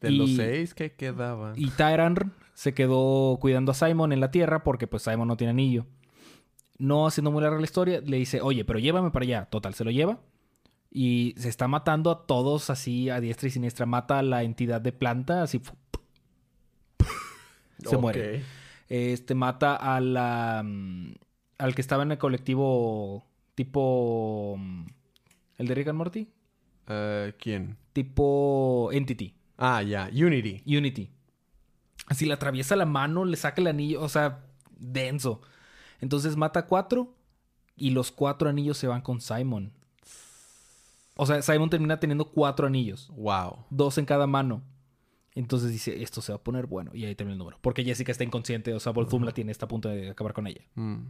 De 0.00 0.10
Y- 0.10 0.16
los 0.16 0.30
seis 0.32 0.74
que 0.74 0.92
quedaban. 0.94 1.54
Y 1.56 1.70
Tyran 1.70 2.32
se 2.54 2.74
quedó 2.74 3.38
cuidando 3.40 3.72
a 3.72 3.74
Simon 3.74 4.12
en 4.12 4.20
la 4.20 4.30
Tierra 4.30 4.62
porque 4.64 4.86
pues 4.86 5.02
Simon 5.04 5.28
no 5.28 5.36
tiene 5.36 5.52
anillo. 5.52 5.86
No 6.78 7.06
haciendo 7.06 7.30
muy 7.30 7.42
larga 7.42 7.58
la 7.58 7.64
historia, 7.64 8.00
le 8.04 8.16
dice, 8.16 8.40
oye, 8.40 8.64
pero 8.64 8.78
llévame 8.78 9.10
para 9.10 9.24
allá. 9.24 9.44
Total, 9.46 9.72
se 9.74 9.84
lo 9.84 9.90
lleva. 9.90 10.18
Y 10.90 11.34
se 11.38 11.48
está 11.48 11.68
matando 11.68 12.10
a 12.10 12.26
todos 12.26 12.68
así 12.68 13.08
a 13.08 13.20
diestra 13.20 13.46
y 13.48 13.50
siniestra. 13.52 13.86
Mata 13.86 14.18
a 14.18 14.22
la 14.22 14.42
entidad 14.42 14.80
de 14.80 14.92
planta, 14.92 15.42
así. 15.42 15.60
Se 17.90 17.96
muere. 17.96 18.42
Este 18.88 19.34
mata 19.34 19.76
a 19.76 20.00
la. 20.00 20.62
mm, 20.64 21.14
al 21.58 21.74
que 21.74 21.80
estaba 21.80 22.02
en 22.02 22.12
el 22.12 22.18
colectivo 22.18 23.24
tipo. 23.54 24.56
mm, 24.58 24.84
El 25.58 25.66
de 25.68 25.74
Rick 25.74 25.88
and 25.88 25.98
Morty. 25.98 26.28
Eh, 26.88 27.34
¿Quién? 27.38 27.76
Tipo 27.92 28.90
Entity. 28.92 29.34
Ah, 29.56 29.82
ya. 29.82 30.10
Unity. 30.12 30.62
Unity. 30.66 31.10
Así 32.06 32.26
le 32.26 32.34
atraviesa 32.34 32.74
la 32.76 32.84
mano, 32.86 33.24
le 33.24 33.36
saca 33.36 33.60
el 33.60 33.68
anillo, 33.68 34.02
o 34.02 34.08
sea, 34.08 34.44
denso. 34.78 35.40
Entonces 36.00 36.36
mata 36.36 36.60
a 36.60 36.66
cuatro 36.66 37.14
y 37.76 37.90
los 37.90 38.10
cuatro 38.10 38.48
anillos 38.48 38.76
se 38.76 38.88
van 38.88 39.00
con 39.02 39.20
Simon. 39.20 39.72
O 41.16 41.26
sea, 41.26 41.40
Simon 41.42 41.70
termina 41.70 42.00
teniendo 42.00 42.24
cuatro 42.24 42.66
anillos, 42.66 43.08
Wow. 43.14 43.66
dos 43.70 43.98
en 43.98 44.04
cada 44.06 44.26
mano. 44.26 44.62
Entonces 45.34 45.70
dice, 45.70 46.02
esto 46.02 46.20
se 46.20 46.32
va 46.32 46.36
a 46.36 46.42
poner 46.42 46.66
bueno. 46.66 46.90
Y 46.94 47.04
ahí 47.04 47.14
termina 47.14 47.32
el 47.32 47.38
número. 47.38 47.58
Porque 47.60 47.84
Jessica 47.84 48.12
está 48.12 48.24
inconsciente, 48.24 48.74
o 48.74 48.80
sea, 48.80 48.92
Volthoom 48.92 49.24
la 49.24 49.32
tiene, 49.32 49.52
está 49.52 49.66
a 49.66 49.68
punto 49.68 49.88
de 49.88 50.10
acabar 50.10 50.32
con 50.32 50.46
ella. 50.46 50.62
Mm. 50.74 51.04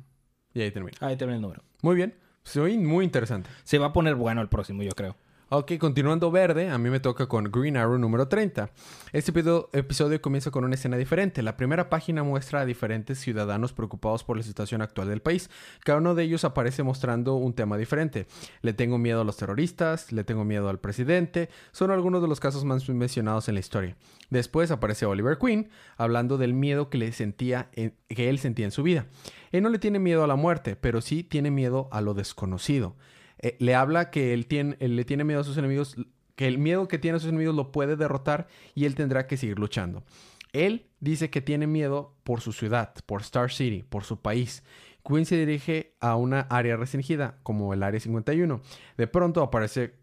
Y 0.54 0.60
ahí 0.62 0.70
termina. 0.70 0.96
Ahí 1.00 1.16
termina 1.16 1.36
el 1.36 1.42
número. 1.42 1.62
Muy 1.82 1.96
bien. 1.96 2.14
Soy 2.44 2.76
muy 2.78 3.04
interesante. 3.04 3.48
Se 3.64 3.78
va 3.78 3.86
a 3.86 3.92
poner 3.92 4.14
bueno 4.14 4.40
el 4.40 4.48
próximo, 4.48 4.82
yo 4.82 4.92
creo. 4.92 5.16
Ok, 5.54 5.72
continuando 5.78 6.30
verde, 6.30 6.70
a 6.70 6.78
mí 6.78 6.88
me 6.88 6.98
toca 6.98 7.26
con 7.26 7.44
Green 7.44 7.76
Arrow 7.76 7.98
número 7.98 8.26
30. 8.26 8.70
Este 9.12 9.32
episodio 9.74 10.22
comienza 10.22 10.50
con 10.50 10.64
una 10.64 10.76
escena 10.76 10.96
diferente. 10.96 11.42
La 11.42 11.58
primera 11.58 11.90
página 11.90 12.22
muestra 12.22 12.60
a 12.60 12.64
diferentes 12.64 13.18
ciudadanos 13.18 13.74
preocupados 13.74 14.24
por 14.24 14.38
la 14.38 14.44
situación 14.44 14.80
actual 14.80 15.08
del 15.10 15.20
país. 15.20 15.50
Cada 15.84 15.98
uno 15.98 16.14
de 16.14 16.22
ellos 16.22 16.44
aparece 16.44 16.82
mostrando 16.82 17.34
un 17.34 17.52
tema 17.52 17.76
diferente. 17.76 18.26
Le 18.62 18.72
tengo 18.72 18.96
miedo 18.96 19.20
a 19.20 19.24
los 19.24 19.36
terroristas, 19.36 20.10
le 20.10 20.24
tengo 20.24 20.42
miedo 20.46 20.70
al 20.70 20.80
presidente. 20.80 21.50
Son 21.72 21.90
algunos 21.90 22.22
de 22.22 22.28
los 22.28 22.40
casos 22.40 22.64
más 22.64 22.88
mencionados 22.88 23.46
en 23.48 23.54
la 23.56 23.60
historia. 23.60 23.96
Después 24.30 24.70
aparece 24.70 25.04
Oliver 25.04 25.36
Queen 25.36 25.68
hablando 25.98 26.38
del 26.38 26.54
miedo 26.54 26.88
que, 26.88 26.96
le 26.96 27.12
sentía 27.12 27.68
en- 27.74 27.92
que 28.08 28.30
él 28.30 28.38
sentía 28.38 28.64
en 28.64 28.70
su 28.72 28.82
vida. 28.82 29.04
Él 29.50 29.62
no 29.62 29.68
le 29.68 29.78
tiene 29.78 29.98
miedo 29.98 30.24
a 30.24 30.26
la 30.26 30.36
muerte, 30.36 30.76
pero 30.76 31.02
sí 31.02 31.22
tiene 31.22 31.50
miedo 31.50 31.90
a 31.92 32.00
lo 32.00 32.14
desconocido. 32.14 32.96
Eh, 33.42 33.56
le 33.58 33.74
habla 33.74 34.10
que 34.10 34.32
él, 34.32 34.46
tiene, 34.46 34.76
él 34.80 34.96
le 34.96 35.04
tiene 35.04 35.24
miedo 35.24 35.40
a 35.40 35.44
sus 35.44 35.58
enemigos, 35.58 35.96
que 36.36 36.46
el 36.46 36.58
miedo 36.58 36.88
que 36.88 36.98
tiene 36.98 37.16
a 37.16 37.20
sus 37.20 37.28
enemigos 37.28 37.54
lo 37.54 37.72
puede 37.72 37.96
derrotar 37.96 38.46
y 38.74 38.84
él 38.84 38.94
tendrá 38.94 39.26
que 39.26 39.36
seguir 39.36 39.58
luchando. 39.58 40.04
Él 40.52 40.86
dice 41.00 41.30
que 41.30 41.40
tiene 41.40 41.66
miedo 41.66 42.14
por 42.24 42.40
su 42.40 42.52
ciudad, 42.52 42.94
por 43.06 43.22
Star 43.22 43.50
City, 43.50 43.82
por 43.82 44.04
su 44.04 44.20
país. 44.20 44.62
Queen 45.04 45.26
se 45.26 45.36
dirige 45.36 45.94
a 46.00 46.16
una 46.16 46.40
área 46.42 46.76
restringida, 46.76 47.38
como 47.42 47.74
el 47.74 47.82
Área 47.82 47.98
51. 47.98 48.60
De 48.96 49.06
pronto 49.08 49.42
aparece, 49.42 49.94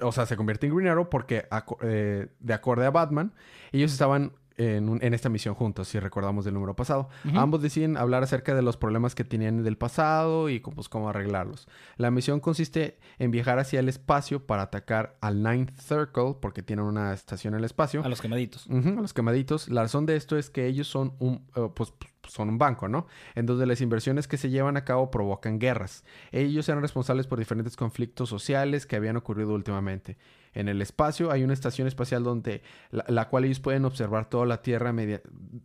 o 0.00 0.10
sea, 0.10 0.26
se 0.26 0.36
convierte 0.36 0.66
en 0.66 0.74
Green 0.74 0.88
Arrow 0.88 1.08
porque, 1.08 1.46
eh, 1.82 2.28
de 2.40 2.54
acorde 2.54 2.86
a 2.86 2.90
Batman, 2.90 3.32
ellos 3.70 3.92
estaban 3.92 4.32
en, 4.56 4.88
un- 4.88 4.98
en 5.02 5.14
esta 5.14 5.28
misión 5.28 5.54
juntos, 5.54 5.88
si 5.88 5.98
recordamos 5.98 6.44
del 6.44 6.54
número 6.54 6.74
pasado. 6.76 7.08
Ambos 7.34 7.62
deciden 7.62 7.96
hablar 7.96 8.22
acerca 8.22 8.54
de 8.54 8.62
los 8.62 8.76
problemas 8.76 9.14
que 9.14 9.24
tenían 9.24 9.62
del 9.62 9.76
pasado 9.78 10.48
y 10.48 10.60
cómo, 10.60 10.76
pues, 10.76 10.88
cómo 10.88 11.08
arreglarlos. 11.08 11.68
La 11.96 12.10
misión 12.10 12.40
consiste 12.40 12.98
en 13.18 13.30
viajar 13.30 13.58
hacia 13.58 13.80
el 13.80 13.88
espacio 13.88 14.46
para 14.46 14.62
atacar 14.62 15.16
al 15.20 15.42
Ninth 15.42 15.72
Circle, 15.78 16.36
porque 16.40 16.62
tienen 16.62 16.84
una 16.84 17.12
estación 17.12 17.54
en 17.54 17.58
el 17.60 17.64
espacio. 17.64 18.04
A 18.04 18.08
los 18.08 18.20
quemaditos. 18.20 18.66
A 18.68 18.72
los 19.00 19.12
quemaditos. 19.14 19.68
La 19.68 19.82
razón 19.82 20.06
de 20.06 20.16
esto 20.16 20.36
es 20.36 20.50
que 20.50 20.66
ellos 20.66 20.86
son 20.88 21.14
un, 21.18 21.46
eh, 21.56 21.68
pues, 21.74 21.92
son 22.28 22.48
un 22.48 22.58
banco, 22.58 22.88
¿no? 22.88 23.06
En 23.34 23.46
donde 23.46 23.66
las 23.66 23.80
inversiones 23.80 24.28
que 24.28 24.36
se 24.36 24.50
llevan 24.50 24.76
a 24.76 24.84
cabo 24.84 25.10
provocan 25.10 25.58
guerras. 25.58 26.04
Ellos 26.30 26.68
eran 26.68 26.82
responsables 26.82 27.26
por 27.26 27.38
diferentes 27.38 27.76
conflictos 27.76 28.28
sociales 28.28 28.86
que 28.86 28.96
habían 28.96 29.16
ocurrido 29.16 29.52
últimamente. 29.54 30.16
En 30.54 30.68
el 30.68 30.82
espacio 30.82 31.30
hay 31.30 31.42
una 31.44 31.54
estación 31.54 31.88
espacial 31.88 32.22
donde 32.24 32.62
la, 32.90 33.28
cual 33.28 33.44
ellos 33.44 33.60
pueden 33.60 33.84
observar 33.84 34.28
toda 34.28 34.46
la 34.46 34.62
Tierra 34.62 34.92
media- 34.92 35.22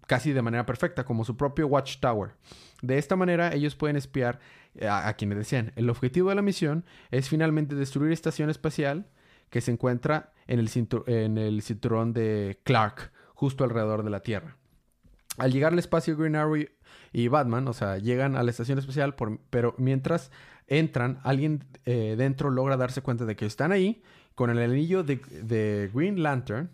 casi 0.07 0.31
de 0.31 0.41
manera 0.41 0.65
perfecta, 0.65 1.03
como 1.03 1.25
su 1.25 1.35
propio 1.35 1.67
Watchtower. 1.67 2.31
De 2.81 2.97
esta 2.97 3.15
manera 3.15 3.53
ellos 3.53 3.75
pueden 3.75 3.97
espiar 3.97 4.39
eh, 4.75 4.87
a, 4.87 5.13
quienes 5.13 5.37
desean. 5.37 5.73
El 5.75 5.89
objetivo 5.89 6.29
de 6.29 6.35
la 6.35 6.41
misión 6.41 6.85
es 7.11 7.29
finalmente 7.29 7.75
destruir 7.75 8.11
estación 8.11 8.49
espacial 8.49 9.07
que 9.49 9.61
se 9.61 9.71
encuentra 9.71 10.33
en 10.47 10.59
el 10.59 11.61
cinturón 11.61 12.13
de 12.13 12.59
Clark, 12.63 13.11
justo 13.33 13.63
alrededor 13.63 14.03
de 14.03 14.09
la 14.09 14.21
Tierra. 14.21 14.56
Al 15.37 15.51
llegar 15.51 15.73
al 15.73 15.79
espacio, 15.79 16.17
Green 16.17 16.35
Arrow 16.35 16.57
y- 17.13 17.27
Batman, 17.29 17.67
o 17.67 17.73
sea, 17.73 17.97
llegan 17.97 18.35
a 18.35 18.43
la 18.43 18.51
estación 18.51 18.77
espacial, 18.79 19.15
por- 19.15 19.39
pero 19.49 19.73
mientras 19.77 20.31
entran, 20.67 21.19
alguien 21.23 21.63
eh, 21.85 22.15
dentro 22.17 22.49
logra 22.49 22.75
darse 22.77 23.01
cuenta 23.01 23.25
de 23.25 23.35
que 23.35 23.45
están 23.45 23.71
ahí, 23.71 24.01
con 24.35 24.49
el 24.49 24.59
anillo 24.59 25.03
de, 25.03 25.89
Green 25.93 26.21
Lantern, 26.21 26.69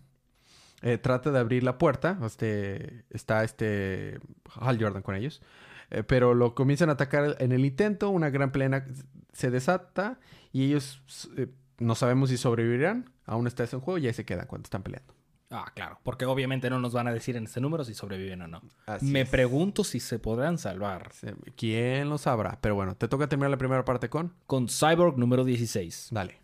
eh, 0.81 0.97
trata 0.97 1.31
de 1.31 1.39
abrir 1.39 1.63
la 1.63 1.77
puerta, 1.77 2.17
este, 2.25 3.05
está 3.09 3.43
este 3.43 4.19
Hal 4.59 4.81
Jordan 4.81 5.01
con 5.01 5.15
ellos, 5.15 5.41
eh, 5.91 6.03
pero 6.03 6.33
lo 6.33 6.55
comienzan 6.55 6.89
a 6.89 6.93
atacar 6.93 7.37
en 7.39 7.51
el 7.53 7.63
intento, 7.63 8.09
una 8.09 8.29
gran 8.29 8.51
plena 8.51 8.85
se 9.31 9.49
desata 9.49 10.19
y 10.51 10.65
ellos 10.65 11.01
eh, 11.37 11.47
no 11.79 11.95
sabemos 11.95 12.29
si 12.29 12.37
sobrevivirán, 12.37 13.11
aún 13.25 13.47
está 13.47 13.63
eso 13.63 13.77
en 13.77 13.81
juego 13.81 13.97
y 13.97 14.07
ahí 14.07 14.13
se 14.13 14.25
quedan 14.25 14.47
cuando 14.47 14.65
están 14.65 14.83
peleando. 14.83 15.13
Ah, 15.55 15.71
claro. 15.75 15.99
Porque 16.01 16.25
obviamente 16.25 16.67
no 16.71 16.79
nos 16.79 16.93
van 16.93 17.07
a 17.07 17.13
decir 17.13 17.35
en 17.37 17.43
este 17.43 17.61
número 17.61 17.83
si 17.83 17.93
sobreviven 17.93 18.41
o 18.41 18.47
no. 18.47 18.61
Así 18.87 19.05
Me 19.05 19.21
es. 19.21 19.29
pregunto 19.29 19.83
si 19.83 19.99
se 19.99 20.17
podrán 20.17 20.57
salvar. 20.57 21.11
¿Quién 21.55 22.09
lo 22.09 22.17
sabrá? 22.17 22.57
Pero 22.59 22.73
bueno, 22.73 22.95
te 22.95 23.07
toca 23.07 23.27
terminar 23.27 23.51
la 23.51 23.57
primera 23.57 23.85
parte 23.85 24.09
con. 24.09 24.33
Con 24.47 24.67
Cyborg 24.67 25.17
número 25.19 25.43
16. 25.45 26.07
Dale. 26.09 26.39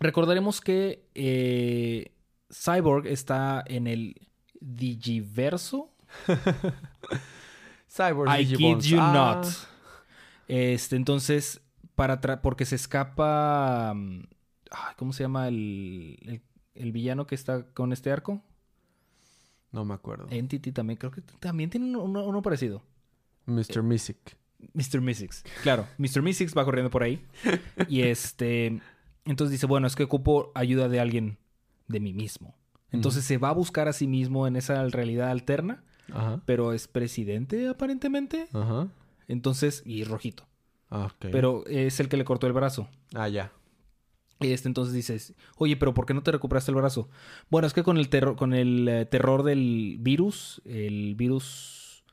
Recordaremos 0.00 0.62
que 0.62 1.04
eh, 1.14 2.10
Cyborg 2.50 3.06
está 3.06 3.62
en 3.66 3.86
el 3.86 4.28
Digiverso. 4.60 5.92
Cyborg 7.88 8.30
I 8.40 8.46
kid 8.46 8.56
Digibones. 8.56 8.84
you 8.86 8.98
Ah, 9.00 9.12
not. 9.42 9.46
Este, 10.48 10.96
entonces, 10.96 11.60
para 11.94 12.20
porque 12.42 12.64
se 12.64 12.76
escapa. 12.76 13.92
mm, 13.94 14.22
¿Cómo 14.96 15.12
se 15.12 15.24
llama 15.24 15.48
el, 15.48 16.16
el, 16.22 16.42
el 16.74 16.92
villano 16.92 17.26
que 17.26 17.34
está 17.34 17.64
con 17.72 17.92
este 17.92 18.10
arco? 18.10 18.42
No 19.70 19.84
me 19.84 19.94
acuerdo. 19.94 20.26
Entity 20.30 20.72
también, 20.72 20.98
creo 20.98 21.10
que 21.10 21.22
también 21.40 21.70
tiene 21.70 21.96
uno, 21.96 22.42
parecido. 22.42 22.82
Mr. 23.46 23.82
Mystick. 23.82 24.36
Mr. 24.74 25.00
Mystics. 25.00 25.42
Claro, 25.62 25.86
Mr. 25.98 26.22
Mystics 26.22 26.56
va 26.56 26.64
corriendo 26.64 26.90
por 26.90 27.02
ahí. 27.02 27.24
Y 27.88 28.02
este. 28.02 28.80
Entonces 29.24 29.52
dice: 29.52 29.66
Bueno, 29.66 29.86
es 29.86 29.96
que 29.96 30.04
ocupo 30.04 30.52
ayuda 30.54 30.88
de 30.88 31.00
alguien 31.00 31.38
de 31.88 32.00
mí 32.00 32.12
mismo. 32.12 32.54
Entonces 32.90 33.24
se 33.24 33.38
va 33.38 33.48
a 33.48 33.54
buscar 33.54 33.88
a 33.88 33.94
sí 33.94 34.06
mismo 34.06 34.46
en 34.46 34.54
esa 34.54 34.86
realidad 34.88 35.30
alterna, 35.30 35.82
Ajá. 36.12 36.42
pero 36.44 36.74
es 36.74 36.88
presidente 36.88 37.66
aparentemente. 37.68 38.48
Ajá. 38.52 38.88
Entonces, 39.28 39.82
y 39.86 40.04
rojito. 40.04 40.46
Ah, 40.90 41.06
ok. 41.06 41.28
Pero 41.32 41.64
es 41.66 42.00
el 42.00 42.10
que 42.10 42.18
le 42.18 42.24
cortó 42.26 42.46
el 42.46 42.52
brazo. 42.52 42.88
Ah, 43.14 43.28
ya. 43.28 43.50
Y 44.42 44.52
este 44.52 44.68
entonces 44.68 44.94
dices, 44.94 45.34
oye, 45.56 45.76
pero 45.76 45.94
¿por 45.94 46.06
qué 46.06 46.14
no 46.14 46.22
te 46.22 46.32
recuperaste 46.32 46.70
el 46.70 46.76
brazo? 46.76 47.08
Bueno, 47.50 47.66
es 47.66 47.74
que 47.74 47.82
con 47.82 47.98
el 47.98 48.08
terror, 48.08 48.36
con 48.36 48.54
el 48.54 48.88
eh, 48.88 49.06
terror 49.06 49.42
del 49.42 49.96
virus, 50.00 50.62
el 50.64 51.14
virus 51.14 52.04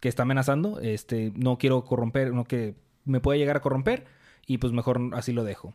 que 0.00 0.08
está 0.08 0.22
amenazando, 0.24 0.80
este, 0.80 1.32
no 1.34 1.58
quiero 1.58 1.84
corromper, 1.84 2.32
no 2.32 2.44
que 2.44 2.74
me 3.04 3.20
puede 3.20 3.38
llegar 3.38 3.56
a 3.56 3.60
corromper, 3.60 4.04
y 4.46 4.58
pues 4.58 4.72
mejor 4.72 5.00
así 5.12 5.32
lo 5.32 5.44
dejo. 5.44 5.74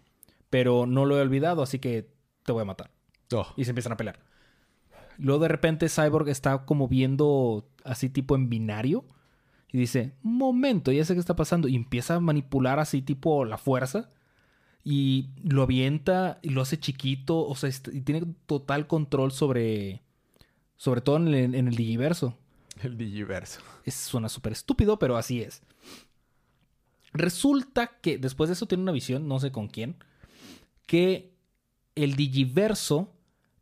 Pero 0.49 0.85
no 0.85 1.05
lo 1.05 1.17
he 1.17 1.21
olvidado, 1.21 1.61
así 1.61 1.79
que 1.79 2.09
te 2.43 2.51
voy 2.51 2.61
a 2.61 2.65
matar. 2.65 2.91
Oh. 3.33 3.47
Y 3.55 3.65
se 3.65 3.71
empiezan 3.71 3.93
a 3.93 3.97
pelear. 3.97 4.19
Luego 5.17 5.43
de 5.43 5.49
repente 5.49 5.89
Cyborg 5.89 6.29
está 6.29 6.65
como 6.65 6.87
viendo 6.87 7.67
así 7.83 8.09
tipo 8.09 8.35
en 8.35 8.49
binario. 8.49 9.05
Y 9.71 9.77
dice, 9.77 10.13
un 10.23 10.37
momento, 10.37 10.91
ya 10.91 11.05
sé 11.05 11.13
qué 11.13 11.19
está 11.19 11.35
pasando. 11.35 11.67
Y 11.67 11.75
empieza 11.75 12.15
a 12.15 12.19
manipular 12.19 12.79
así 12.79 13.01
tipo 13.01 13.45
la 13.45 13.57
fuerza. 13.57 14.09
Y 14.83 15.29
lo 15.43 15.63
avienta 15.63 16.39
y 16.41 16.49
lo 16.49 16.61
hace 16.61 16.79
chiquito. 16.79 17.45
O 17.45 17.55
sea, 17.55 17.69
est- 17.69 17.89
y 17.93 18.01
tiene 18.01 18.25
total 18.45 18.87
control 18.87 19.31
sobre... 19.31 20.01
Sobre 20.77 21.01
todo 21.01 21.17
en 21.17 21.27
el, 21.27 21.55
en 21.55 21.67
el 21.67 21.75
Digiverso. 21.75 22.37
El 22.81 22.97
Digiverso. 22.97 23.59
Es, 23.83 23.95
suena 23.95 24.29
súper 24.29 24.53
estúpido, 24.53 24.97
pero 24.97 25.17
así 25.17 25.41
es. 25.41 25.61
Resulta 27.11 27.99
que 28.01 28.17
después 28.17 28.47
de 28.49 28.53
eso 28.53 28.65
tiene 28.67 28.83
una 28.83 28.91
visión, 28.93 29.27
no 29.27 29.39
sé 29.39 29.51
con 29.51 29.67
quién, 29.67 29.97
que 30.85 31.33
el 31.95 32.15
Digiverso 32.15 33.13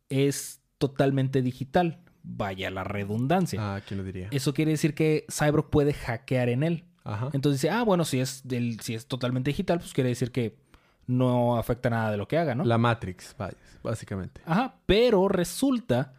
es 0.08 0.60
totalmente 0.78 1.42
digital. 1.42 2.04
Vaya 2.22 2.70
la 2.70 2.84
redundancia. 2.84 3.58
Ah, 3.76 3.80
¿quién 3.80 3.98
lo 3.98 4.04
diría? 4.04 4.28
Eso 4.30 4.54
quiere 4.54 4.70
decir 4.72 4.94
que 4.94 5.26
Cyborg 5.28 5.70
puede 5.70 5.94
hackear 5.94 6.50
en 6.50 6.62
él. 6.62 6.84
Ajá. 7.04 7.30
Entonces 7.32 7.62
dice, 7.62 7.70
ah, 7.70 7.82
bueno, 7.82 8.04
si 8.04 8.20
es, 8.20 8.46
del, 8.46 8.78
si 8.80 8.94
es 8.94 9.06
totalmente 9.06 9.50
digital, 9.50 9.78
pues 9.80 9.92
quiere 9.94 10.10
decir 10.10 10.30
que 10.30 10.56
no 11.08 11.56
afecta 11.56 11.90
nada 11.90 12.12
de 12.12 12.16
lo 12.16 12.28
que 12.28 12.38
haga, 12.38 12.54
¿no? 12.54 12.64
La 12.64 12.78
Matrix, 12.78 13.34
vaya, 13.36 13.56
básicamente. 13.82 14.40
Ajá, 14.44 14.76
pero 14.86 15.26
resulta 15.26 16.12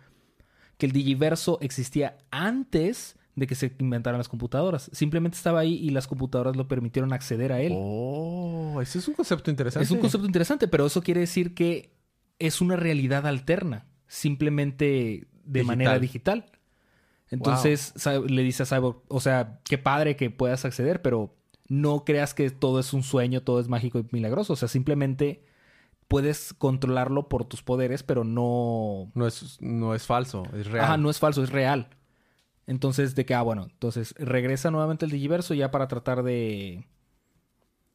que 0.77 0.87
el 0.87 0.91
Digiverso 0.91 1.59
existía 1.61 2.17
antes 2.31 3.15
de 3.35 3.47
que 3.47 3.55
se 3.55 3.73
inventaran 3.79 4.17
las 4.17 4.27
computadoras. 4.27 4.89
Simplemente 4.91 5.37
estaba 5.37 5.59
ahí 5.59 5.75
y 5.75 5.91
las 5.91 6.07
computadoras 6.07 6.55
lo 6.57 6.67
permitieron 6.67 7.13
acceder 7.13 7.53
a 7.53 7.61
él. 7.61 7.73
Oh, 7.75 8.79
ese 8.81 8.99
es 8.99 9.07
un 9.07 9.13
concepto 9.13 9.49
interesante. 9.49 9.83
es 9.85 9.91
un 9.91 9.99
concepto 9.99 10.25
interesante, 10.25 10.67
pero 10.67 10.85
eso 10.85 11.01
quiere 11.01 11.21
decir 11.21 11.53
que 11.53 11.95
es 12.39 12.59
una 12.59 12.75
realidad 12.75 13.27
alterna, 13.27 13.85
simplemente 14.07 15.27
de 15.43 15.59
Digital. 15.59 15.65
manera 15.65 15.99
digital. 15.99 16.45
Entonces 17.29 17.93
le 18.27 18.41
dice 18.43 18.63
a 18.63 18.65
Cyborg, 18.65 19.03
o 19.07 19.19
sea, 19.19 19.59
qué 19.63 19.77
padre 19.77 20.15
que 20.15 20.31
puedas 20.31 20.65
acceder, 20.65 21.01
pero 21.01 21.35
no 21.69 22.03
creas 22.03 22.33
que 22.33 22.49
todo 22.49 22.79
es 22.79 22.93
un 22.93 23.03
sueño, 23.03 23.41
todo 23.41 23.59
es 23.59 23.69
mágico 23.69 23.99
y 23.99 24.05
milagroso. 24.11 24.53
O 24.53 24.55
sea, 24.55 24.67
simplemente 24.67 25.45
puedes 26.07 26.53
controlarlo 26.53 27.29
por 27.29 27.45
tus 27.45 27.61
poderes, 27.61 28.03
pero 28.03 28.23
no, 28.23 29.11
No 29.13 29.27
es, 29.27 29.61
no 29.61 29.95
es 29.95 30.05
falso, 30.05 30.43
es 30.53 30.67
real. 30.67 30.85
Ajá, 30.85 30.97
no 30.97 31.09
es 31.09 31.19
falso, 31.19 31.43
es 31.43 31.51
real. 31.51 31.89
Entonces, 32.65 33.15
de 33.15 33.25
que, 33.25 33.35
ah, 33.35 33.43
bueno, 33.43 33.67
entonces 33.71 34.13
regresa 34.17 34.71
nuevamente 34.71 35.05
el 35.05 35.11
Digiverso 35.11 35.53
ya 35.53 35.71
para 35.71 35.87
tratar 35.87 36.23
de 36.23 36.87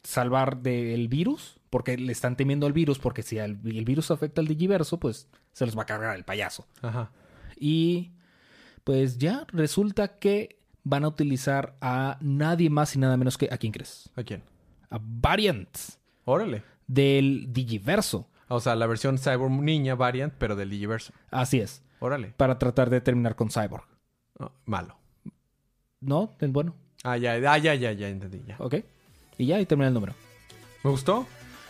salvar 0.05 0.59
del 0.59 1.09
virus, 1.09 1.59
porque 1.71 1.97
le 1.99 2.13
están 2.13 2.37
temiendo 2.37 2.67
al 2.67 2.73
virus, 2.73 2.99
porque 2.99 3.23
si 3.23 3.39
el, 3.39 3.59
el 3.65 3.85
virus 3.85 4.11
afecta 4.11 4.41
al 4.41 4.47
Digiverso, 4.47 5.01
pues 5.01 5.29
se 5.53 5.67
los 5.67 5.77
va 5.77 5.83
a 5.83 5.87
cargar 5.87 6.15
el 6.17 6.25
payaso. 6.25 6.67
Ajá. 6.83 7.11
Y 7.57 8.13
pues 8.85 9.19
ya 9.19 9.47
resulta 9.49 10.19
que 10.19 10.61
van 10.85 11.05
a 11.05 11.09
utilizar 11.09 11.77
a 11.81 12.19
nadie 12.21 12.71
más 12.71 12.95
y 12.95 12.99
nada 12.99 13.17
menos 13.17 13.37
que, 13.39 13.49
¿a 13.51 13.59
quién 13.59 13.73
crees? 13.73 14.11
¿A 14.17 14.23
quién? 14.23 14.43
A 14.91 14.99
Variant 15.03 15.77
Órale. 16.25 16.63
del 16.87 17.47
Digiverso. 17.53 18.29
O 18.49 18.61
sea, 18.61 18.77
la 18.77 18.87
versión 18.87 19.19
Cyborg 19.19 19.51
Niña 19.51 19.95
Variant, 19.95 20.33
pero 20.39 20.55
del 20.55 20.71
Digiverso. 20.71 21.13
Así 21.31 21.59
es, 21.61 21.83
Órale. 21.99 22.35
para 22.37 22.59
tratar 22.59 22.91
de 22.91 23.01
terminar 23.01 23.35
con 23.35 23.51
Cyborg. 23.51 23.85
Oh, 24.39 24.53
malo. 24.67 24.97
¿No? 26.01 26.31
Bueno. 26.41 26.75
Ah, 27.03 27.17
ya, 27.17 27.33
ah, 27.33 27.59
ya, 27.59 27.75
ya, 27.75 27.93
ya, 27.93 28.09
entendí, 28.09 28.43
ya. 28.47 28.57
Ok. 28.59 28.77
Y 29.39 29.47
ya, 29.47 29.59
y 29.61 29.67
termina 29.67 29.89
el 29.89 29.95
número. 29.95 30.15
¿Me 30.83 30.91
gustó? 30.91 31.27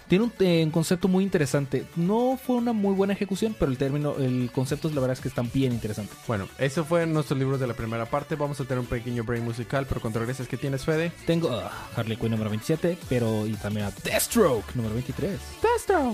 Tiene 0.08 0.24
un, 0.24 0.32
eh, 0.40 0.62
un 0.64 0.70
concepto 0.70 1.08
muy 1.08 1.24
interesante. 1.24 1.86
No 1.96 2.38
fue 2.42 2.56
una 2.56 2.72
muy 2.72 2.94
buena 2.94 3.14
ejecución, 3.14 3.56
pero 3.58 3.70
el 3.70 3.78
término, 3.78 4.16
el 4.18 4.50
concepto 4.52 4.88
la 4.90 5.00
verdad 5.00 5.12
es 5.12 5.20
que 5.20 5.28
están 5.28 5.50
bien 5.52 5.72
interesantes. 5.72 6.16
Bueno, 6.26 6.48
eso 6.58 6.84
fue 6.84 7.06
nuestros 7.06 7.38
libros 7.38 7.60
de 7.60 7.66
la 7.66 7.74
primera 7.74 8.06
parte. 8.06 8.34
Vamos 8.36 8.60
a 8.60 8.64
tener 8.64 8.78
un 8.78 8.86
pequeño 8.86 9.24
break 9.24 9.42
musical, 9.42 9.86
pero 9.88 10.00
cuando 10.00 10.20
regreses, 10.20 10.48
¿qué 10.48 10.56
tienes, 10.56 10.84
Fede? 10.84 11.12
Tengo 11.26 11.50
a 11.50 11.72
Harley 11.96 12.16
Quinn 12.16 12.30
número 12.30 12.50
27, 12.50 12.98
pero 13.08 13.46
y 13.46 13.54
también 13.54 13.86
a 13.86 13.90
Deathstroke 13.90 14.74
número 14.74 14.94
23. 14.94 15.38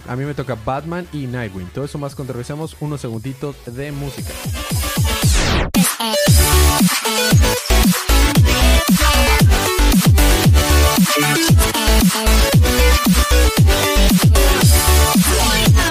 A 0.07 0.17
mí 0.17 0.25
me 0.25 0.35
toca 0.35 0.57
Batman 0.65 1.07
y 1.13 1.27
Nightwing. 1.27 1.69
Todo 1.69 1.85
eso 1.85 1.99
más 1.99 2.15
cuando 2.15 2.33
regresemos 2.33 2.77
unos 2.81 3.01
segunditos 3.01 3.57
de 3.67 3.93
música. 3.93 4.33
Point 12.01 12.41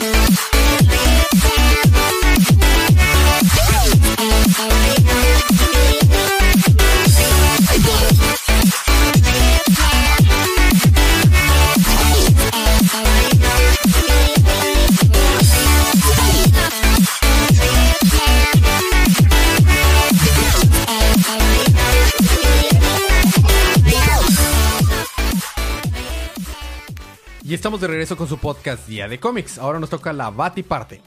up. 0.04 0.09
Estamos 27.56 27.82
de 27.82 27.88
regreso 27.88 28.16
con 28.16 28.28
su 28.28 28.38
podcast 28.38 28.88
Día 28.88 29.08
de 29.08 29.20
Cómics. 29.20 29.58
Ahora 29.58 29.80
nos 29.80 29.90
toca 29.90 30.14
la 30.14 30.30
Bati 30.30 30.62
parte. 30.62 31.02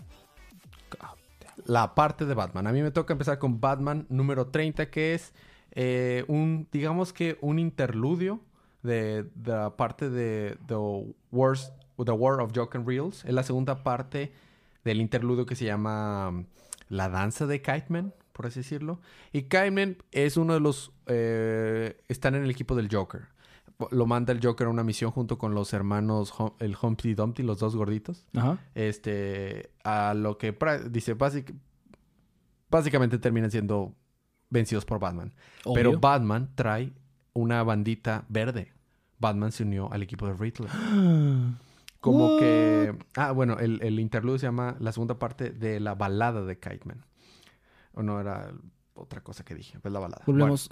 La 1.66 1.94
parte 1.94 2.24
de 2.24 2.34
Batman. 2.34 2.66
A 2.66 2.72
mí 2.72 2.82
me 2.82 2.90
toca 2.90 3.12
empezar 3.12 3.38
con 3.38 3.60
Batman 3.60 4.06
número 4.08 4.48
30, 4.48 4.90
que 4.90 5.14
es 5.14 5.32
eh, 5.70 6.24
un, 6.26 6.66
digamos 6.72 7.12
que 7.12 7.38
un 7.42 7.60
interludio 7.60 8.40
de, 8.82 9.30
la 9.44 9.76
parte 9.76 10.10
de 10.10 10.58
The, 10.66 10.74
Wars, 11.30 11.72
The 12.04 12.10
War 12.10 12.40
of 12.40 12.50
Joke 12.52 12.76
Reels. 12.84 13.24
Es 13.24 13.34
la 13.34 13.44
segunda 13.44 13.84
parte 13.84 14.32
del 14.82 15.00
interludio 15.00 15.46
que 15.46 15.54
se 15.54 15.66
llama 15.66 16.30
um, 16.30 16.46
La 16.88 17.08
Danza 17.08 17.46
de 17.46 17.62
Kiteman, 17.62 18.14
por 18.32 18.46
así 18.46 18.60
decirlo. 18.60 19.00
Y 19.32 19.42
Kiteman 19.42 19.98
es 20.10 20.36
uno 20.36 20.54
de 20.54 20.60
los... 20.60 20.90
Eh, 21.06 22.02
están 22.08 22.34
en 22.34 22.42
el 22.42 22.50
equipo 22.50 22.74
del 22.74 22.88
Joker 22.92 23.28
lo 23.90 24.06
manda 24.06 24.32
el 24.32 24.40
Joker 24.42 24.66
a 24.66 24.70
una 24.70 24.84
misión 24.84 25.10
junto 25.10 25.38
con 25.38 25.54
los 25.54 25.72
hermanos 25.72 26.32
el 26.58 26.76
Humpty 26.80 27.14
Dumpty, 27.14 27.42
los 27.42 27.58
dos 27.58 27.76
gorditos. 27.76 28.26
Ajá. 28.34 28.58
Este, 28.74 29.70
a 29.84 30.14
lo 30.14 30.38
que 30.38 30.56
dice, 30.90 31.16
básicamente 32.68 33.18
terminan 33.18 33.50
siendo 33.50 33.94
vencidos 34.50 34.84
por 34.84 34.98
Batman. 34.98 35.32
Pero 35.74 35.98
Batman 35.98 36.50
trae 36.54 36.92
una 37.32 37.62
bandita 37.62 38.24
verde. 38.28 38.72
Batman 39.18 39.52
se 39.52 39.62
unió 39.62 39.92
al 39.92 40.02
equipo 40.02 40.26
de 40.26 40.34
Riddler. 40.34 40.70
Como 42.00 42.36
que... 42.38 42.96
Ah, 43.14 43.30
bueno, 43.30 43.58
el, 43.60 43.80
el 43.82 44.00
interludio 44.00 44.38
se 44.38 44.46
llama 44.46 44.76
la 44.80 44.90
segunda 44.90 45.20
parte 45.20 45.50
de 45.50 45.78
la 45.78 45.94
balada 45.94 46.44
de 46.44 46.58
Kite 46.58 46.80
O 47.94 48.02
no, 48.02 48.20
era 48.20 48.52
otra 48.94 49.22
cosa 49.22 49.44
que 49.44 49.54
dije, 49.54 49.78
pues 49.80 49.92
la 49.92 50.00
balada. 50.00 50.22
Volvemos 50.26 50.68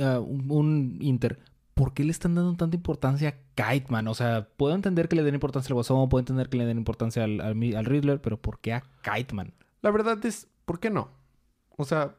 a 0.00 0.18
un 0.20 0.98
inter. 1.00 1.38
¿Por 1.82 1.94
qué 1.94 2.04
le 2.04 2.12
están 2.12 2.36
dando 2.36 2.54
tanta 2.54 2.76
importancia 2.76 3.30
a 3.30 3.32
Kite 3.56 3.90
Man? 3.90 4.06
O 4.06 4.14
sea, 4.14 4.46
puedo 4.56 4.72
entender 4.76 5.08
que 5.08 5.16
le 5.16 5.24
den 5.24 5.34
importancia 5.34 5.70
al 5.70 5.74
Guasón, 5.74 6.08
puedo 6.08 6.20
entender 6.20 6.48
que 6.48 6.56
le 6.56 6.64
den 6.64 6.78
importancia 6.78 7.24
al, 7.24 7.40
al, 7.40 7.84
Riddler, 7.84 8.20
pero 8.22 8.40
¿por 8.40 8.60
qué 8.60 8.74
a 8.74 8.84
Kite 9.02 9.34
Man? 9.34 9.52
La 9.80 9.90
verdad 9.90 10.24
es, 10.24 10.46
¿por 10.64 10.78
qué 10.78 10.90
no? 10.90 11.08
O 11.76 11.84
sea, 11.84 12.14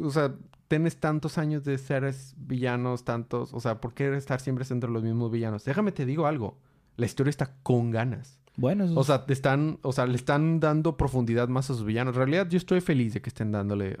o 0.00 0.10
sea, 0.10 0.36
tienes 0.68 1.00
tantos 1.00 1.36
años 1.36 1.64
de 1.64 1.78
ser 1.78 2.14
villanos, 2.36 3.04
tantos, 3.04 3.52
o 3.52 3.58
sea, 3.58 3.80
¿por 3.80 3.92
qué 3.92 4.16
estar 4.16 4.40
siempre 4.40 4.64
entre 4.70 4.88
los 4.88 5.02
mismos 5.02 5.32
villanos? 5.32 5.64
Déjame 5.64 5.90
te 5.90 6.06
digo 6.06 6.28
algo, 6.28 6.56
la 6.96 7.06
historia 7.06 7.30
está 7.30 7.56
con 7.64 7.90
ganas. 7.90 8.38
Bueno, 8.56 8.84
eso... 8.84 8.96
O 8.96 9.02
sea, 9.02 9.26
te 9.26 9.32
están, 9.32 9.80
o 9.82 9.92
sea, 9.92 10.06
le 10.06 10.14
están 10.14 10.60
dando 10.60 10.96
profundidad 10.96 11.48
más 11.48 11.68
a 11.70 11.74
sus 11.74 11.84
villanos. 11.84 12.14
En 12.14 12.18
realidad, 12.18 12.48
yo 12.48 12.56
estoy 12.56 12.80
feliz 12.80 13.14
de 13.14 13.20
que 13.20 13.30
estén 13.30 13.50
dándole. 13.50 13.98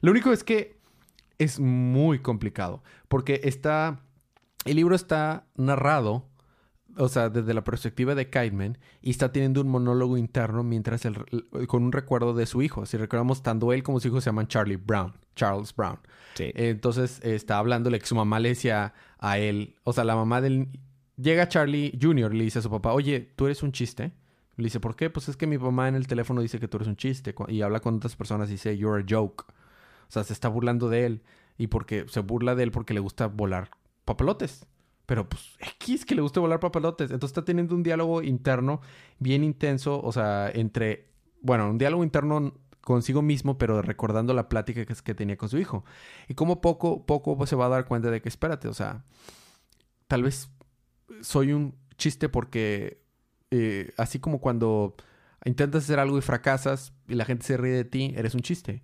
Lo 0.00 0.10
único 0.10 0.32
es 0.32 0.44
que 0.44 0.80
es 1.36 1.60
muy 1.60 2.20
complicado. 2.20 2.82
Porque 3.08 3.42
está 3.44 4.00
el 4.64 4.76
libro 4.76 4.94
está 4.94 5.46
narrado, 5.56 6.26
o 6.96 7.08
sea, 7.08 7.30
desde 7.30 7.54
la 7.54 7.64
perspectiva 7.64 8.14
de 8.14 8.26
Kiteman, 8.26 8.78
y 9.00 9.10
está 9.10 9.32
teniendo 9.32 9.60
un 9.60 9.68
monólogo 9.68 10.16
interno 10.16 10.62
mientras 10.62 11.04
el, 11.04 11.16
con 11.66 11.84
un 11.84 11.92
recuerdo 11.92 12.34
de 12.34 12.46
su 12.46 12.62
hijo. 12.62 12.84
Si 12.86 12.96
recordamos, 12.96 13.42
tanto 13.42 13.72
él 13.72 13.82
como 13.82 14.00
su 14.00 14.08
hijo 14.08 14.20
se 14.20 14.26
llaman 14.26 14.48
Charlie 14.48 14.76
Brown, 14.76 15.14
Charles 15.34 15.74
Brown. 15.74 15.98
Sí. 16.34 16.52
Entonces 16.54 17.20
está 17.22 17.58
hablándole 17.58 17.98
que 17.98 18.06
su 18.06 18.14
mamá 18.14 18.38
le 18.40 18.50
decía 18.50 18.94
a 19.18 19.38
él, 19.38 19.76
o 19.84 19.92
sea, 19.92 20.04
la 20.04 20.16
mamá 20.16 20.40
del... 20.40 20.68
Llega 21.16 21.48
Charlie 21.48 21.98
Jr. 22.00 22.34
y 22.34 22.38
le 22.38 22.44
dice 22.44 22.60
a 22.60 22.62
su 22.62 22.70
papá, 22.70 22.92
oye, 22.92 23.20
tú 23.36 23.44
eres 23.44 23.62
un 23.62 23.72
chiste. 23.72 24.12
Le 24.56 24.64
dice, 24.64 24.80
¿por 24.80 24.96
qué? 24.96 25.10
Pues 25.10 25.28
es 25.28 25.36
que 25.36 25.46
mi 25.46 25.58
mamá 25.58 25.86
en 25.88 25.94
el 25.94 26.06
teléfono 26.06 26.40
dice 26.40 26.58
que 26.58 26.66
tú 26.66 26.78
eres 26.78 26.88
un 26.88 26.96
chiste. 26.96 27.34
Y 27.48 27.60
habla 27.60 27.80
con 27.80 27.96
otras 27.96 28.16
personas 28.16 28.48
y 28.48 28.52
dice, 28.52 28.76
you're 28.78 29.02
a 29.02 29.06
joke. 29.06 29.44
O 29.46 30.12
sea, 30.12 30.24
se 30.24 30.32
está 30.32 30.48
burlando 30.48 30.88
de 30.88 31.04
él. 31.04 31.22
Y 31.58 31.66
porque 31.66 32.06
se 32.08 32.20
burla 32.20 32.54
de 32.54 32.62
él 32.62 32.70
porque 32.70 32.94
le 32.94 33.00
gusta 33.00 33.26
volar 33.26 33.70
papelotes. 34.10 34.66
Pero 35.06 35.28
pues 35.28 35.56
X 35.58 36.04
que 36.04 36.14
le 36.14 36.22
guste 36.22 36.40
volar 36.40 36.60
papelotes. 36.60 37.10
Entonces 37.10 37.30
está 37.30 37.44
teniendo 37.44 37.74
un 37.74 37.82
diálogo 37.82 38.22
interno 38.22 38.80
bien 39.18 39.42
intenso, 39.42 40.00
o 40.00 40.12
sea, 40.12 40.50
entre, 40.52 41.08
bueno, 41.42 41.68
un 41.68 41.78
diálogo 41.78 42.04
interno 42.04 42.54
consigo 42.80 43.22
mismo, 43.22 43.58
pero 43.58 43.82
recordando 43.82 44.34
la 44.34 44.48
plática 44.48 44.84
que, 44.84 44.94
que 44.94 45.14
tenía 45.14 45.36
con 45.36 45.48
su 45.48 45.58
hijo. 45.58 45.84
Y 46.28 46.34
como 46.34 46.60
poco, 46.60 47.06
poco 47.06 47.44
se 47.46 47.56
va 47.56 47.66
a 47.66 47.70
dar 47.70 47.86
cuenta 47.86 48.10
de 48.10 48.20
que, 48.20 48.28
espérate, 48.28 48.68
o 48.68 48.74
sea, 48.74 49.04
tal 50.06 50.22
vez 50.22 50.50
soy 51.20 51.52
un 51.52 51.74
chiste 51.96 52.28
porque, 52.28 53.02
eh, 53.50 53.92
así 53.96 54.18
como 54.18 54.40
cuando 54.40 54.94
intentas 55.44 55.84
hacer 55.84 55.98
algo 55.98 56.18
y 56.18 56.20
fracasas 56.20 56.92
y 57.08 57.14
la 57.14 57.24
gente 57.24 57.46
se 57.46 57.56
ríe 57.56 57.72
de 57.72 57.84
ti, 57.84 58.12
eres 58.16 58.34
un 58.34 58.40
chiste. 58.40 58.82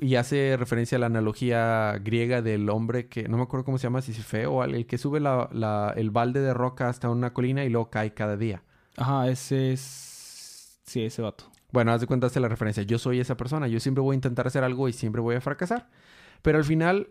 y 0.00 0.14
hace 0.16 0.56
referencia 0.56 0.96
a 0.96 0.98
la 1.00 1.06
analogía 1.06 1.98
griega 2.02 2.42
del 2.42 2.68
hombre 2.70 3.08
que, 3.08 3.28
no 3.28 3.36
me 3.36 3.42
acuerdo 3.42 3.64
cómo 3.64 3.78
se 3.78 3.84
llama, 3.84 4.02
si 4.02 4.12
es 4.12 4.24
feo, 4.24 4.52
o 4.52 4.64
el 4.64 4.86
que 4.86 4.98
sube 4.98 5.20
la, 5.20 5.92
el 5.96 6.10
balde 6.10 6.40
de 6.40 6.54
roca 6.54 6.88
hasta 6.88 7.10
una 7.10 7.32
colina 7.32 7.64
y 7.64 7.68
luego 7.68 7.90
cae 7.90 8.14
cada 8.14 8.36
día. 8.36 8.62
Ajá, 8.96 9.28
ese 9.28 9.72
es... 9.72 10.80
Sí, 10.84 11.04
ese 11.04 11.22
vato. 11.22 11.44
Bueno, 11.70 11.92
haz 11.92 12.00
de 12.00 12.06
cuenta, 12.06 12.28
hace 12.28 12.40
la 12.40 12.48
referencia. 12.48 12.82
Yo 12.82 12.98
soy 12.98 13.20
esa 13.20 13.36
persona. 13.36 13.68
Yo 13.68 13.78
siempre 13.78 14.00
voy 14.00 14.14
a 14.14 14.16
intentar 14.16 14.46
hacer 14.46 14.64
algo 14.64 14.88
y 14.88 14.94
siempre 14.94 15.20
voy 15.20 15.36
a 15.36 15.40
fracasar. 15.40 15.90
Pero 16.40 16.56
al 16.56 16.64
final 16.64 17.10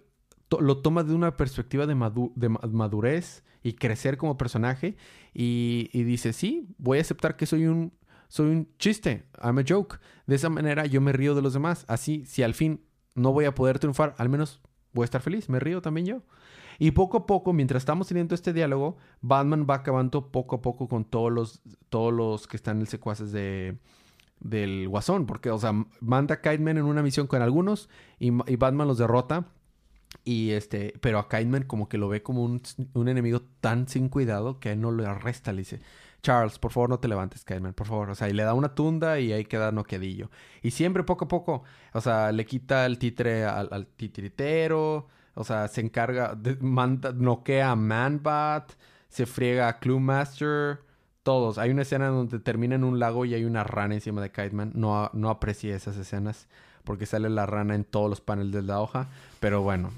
lo 0.59 0.77
toma 0.81 1.03
de 1.03 1.13
una 1.13 1.37
perspectiva 1.37 1.85
de, 1.85 1.95
de, 2.35 2.49
madurez 2.49 3.43
y 3.61 3.73
crecer 3.73 4.17
como 4.17 4.35
personaje. 4.35 4.97
Y, 5.33 5.91
y 5.93 6.03
dice, 6.03 6.33
sí, 6.33 6.67
voy 6.79 6.97
a 6.97 7.01
aceptar 7.01 7.35
que 7.35 7.45
soy 7.45 7.67
un 7.67 7.93
soy 8.27 8.47
un 8.47 8.69
chiste, 8.77 9.25
I'm 9.41 9.57
a 9.59 9.63
joke. 9.67 9.99
De 10.25 10.35
esa 10.35 10.49
manera 10.49 10.85
yo 10.85 11.01
me 11.01 11.13
río 11.13 11.35
de 11.35 11.41
los 11.41 11.53
demás. 11.53 11.85
Así, 11.87 12.25
si 12.25 12.43
al 12.43 12.53
fin 12.53 12.81
no 13.15 13.31
voy 13.33 13.45
a 13.45 13.55
poder 13.55 13.79
triunfar, 13.79 14.15
al 14.17 14.29
menos 14.29 14.61
voy 14.93 15.03
a 15.03 15.05
estar 15.05 15.21
feliz, 15.21 15.49
me 15.49 15.59
río 15.59 15.81
también 15.81 16.05
yo. 16.05 16.21
Y 16.79 16.91
poco 16.91 17.17
a 17.17 17.25
poco, 17.25 17.53
mientras 17.53 17.81
estamos 17.81 18.07
teniendo 18.07 18.35
este 18.35 18.53
diálogo, 18.53 18.97
Batman 19.21 19.65
va 19.67 19.75
acabando 19.75 20.31
poco 20.31 20.57
a 20.57 20.61
poco 20.61 20.87
con 20.87 21.05
todos 21.05 21.31
los, 21.31 21.61
todos 21.89 22.13
los 22.13 22.47
que 22.47 22.57
están 22.57 22.77
en 22.77 22.81
el 22.81 22.87
secuaces 22.87 23.31
de, 23.31 23.77
del 24.39 24.87
Guasón. 24.87 25.25
Porque, 25.25 25.49
o 25.49 25.57
sea, 25.57 25.73
manda 25.99 26.35
a 26.35 26.41
Kiteman 26.41 26.77
en 26.77 26.85
una 26.85 27.01
misión 27.01 27.25
con 27.25 27.41
algunos 27.41 27.89
y, 28.19 28.29
Batman 28.29 28.87
los 28.87 28.99
derrota. 28.99 29.47
Y 30.23 30.51
este, 30.51 30.93
pero 31.01 31.19
a 31.19 31.29
Kiteman 31.29 31.63
como 31.63 31.89
que 31.89 31.97
lo 31.97 32.09
ve 32.09 32.21
como 32.21 32.43
un, 32.43 32.61
un 32.93 33.07
enemigo 33.07 33.41
tan 33.59 33.87
sin 33.87 34.09
cuidado 34.09 34.59
que 34.59 34.69
a 34.69 34.71
él 34.73 34.81
no 34.81 34.91
le 34.91 35.05
arresta. 35.05 35.53
Le 35.53 35.59
dice, 35.59 35.79
Charles, 36.27 36.59
por 36.59 36.73
favor 36.73 36.89
no 36.89 36.99
te 36.99 37.07
levantes, 37.07 37.45
Kidman, 37.45 37.73
por 37.73 37.87
favor. 37.87 38.09
O 38.09 38.15
sea, 38.15 38.27
y 38.27 38.33
le 38.33 38.43
da 38.43 38.53
una 38.53 38.75
tunda 38.75 39.17
y 39.17 39.31
ahí 39.31 39.45
queda 39.45 39.71
noqueadillo. 39.71 40.29
Y 40.61 40.71
siempre 40.71 41.03
poco 41.03 41.23
a 41.23 41.27
poco, 41.29 41.63
o 41.93 42.01
sea, 42.01 42.33
le 42.33 42.45
quita 42.45 42.85
el 42.85 42.99
titre 42.99 43.45
al, 43.45 43.87
titiritero, 43.95 45.07
o 45.35 45.43
sea, 45.45 45.69
se 45.69 45.79
encarga, 45.79 46.37
manda, 46.59 47.13
noquea 47.13 47.71
a 47.71 47.75
Manbat, 47.77 48.73
se 49.07 49.25
friega 49.25 49.69
a 49.69 49.79
Cluemaster, 49.79 50.81
todos. 51.23 51.57
Hay 51.57 51.69
una 51.69 51.83
escena 51.83 52.07
donde 52.07 52.39
termina 52.39 52.75
en 52.75 52.83
un 52.83 52.99
lago 52.99 53.23
y 53.23 53.33
hay 53.33 53.45
una 53.45 53.63
rana 53.63 53.93
encima 53.93 54.21
de 54.21 54.29
Kiteman. 54.29 54.73
No, 54.75 55.09
no 55.13 55.29
aprecié 55.29 55.75
esas 55.75 55.95
escenas 55.95 56.49
porque 56.83 57.05
sale 57.05 57.29
la 57.29 57.45
rana 57.45 57.73
en 57.73 57.85
todos 57.85 58.09
los 58.09 58.19
paneles 58.19 58.51
de 58.51 58.63
la 58.63 58.81
hoja. 58.81 59.07
Pero 59.39 59.61
bueno, 59.61 59.91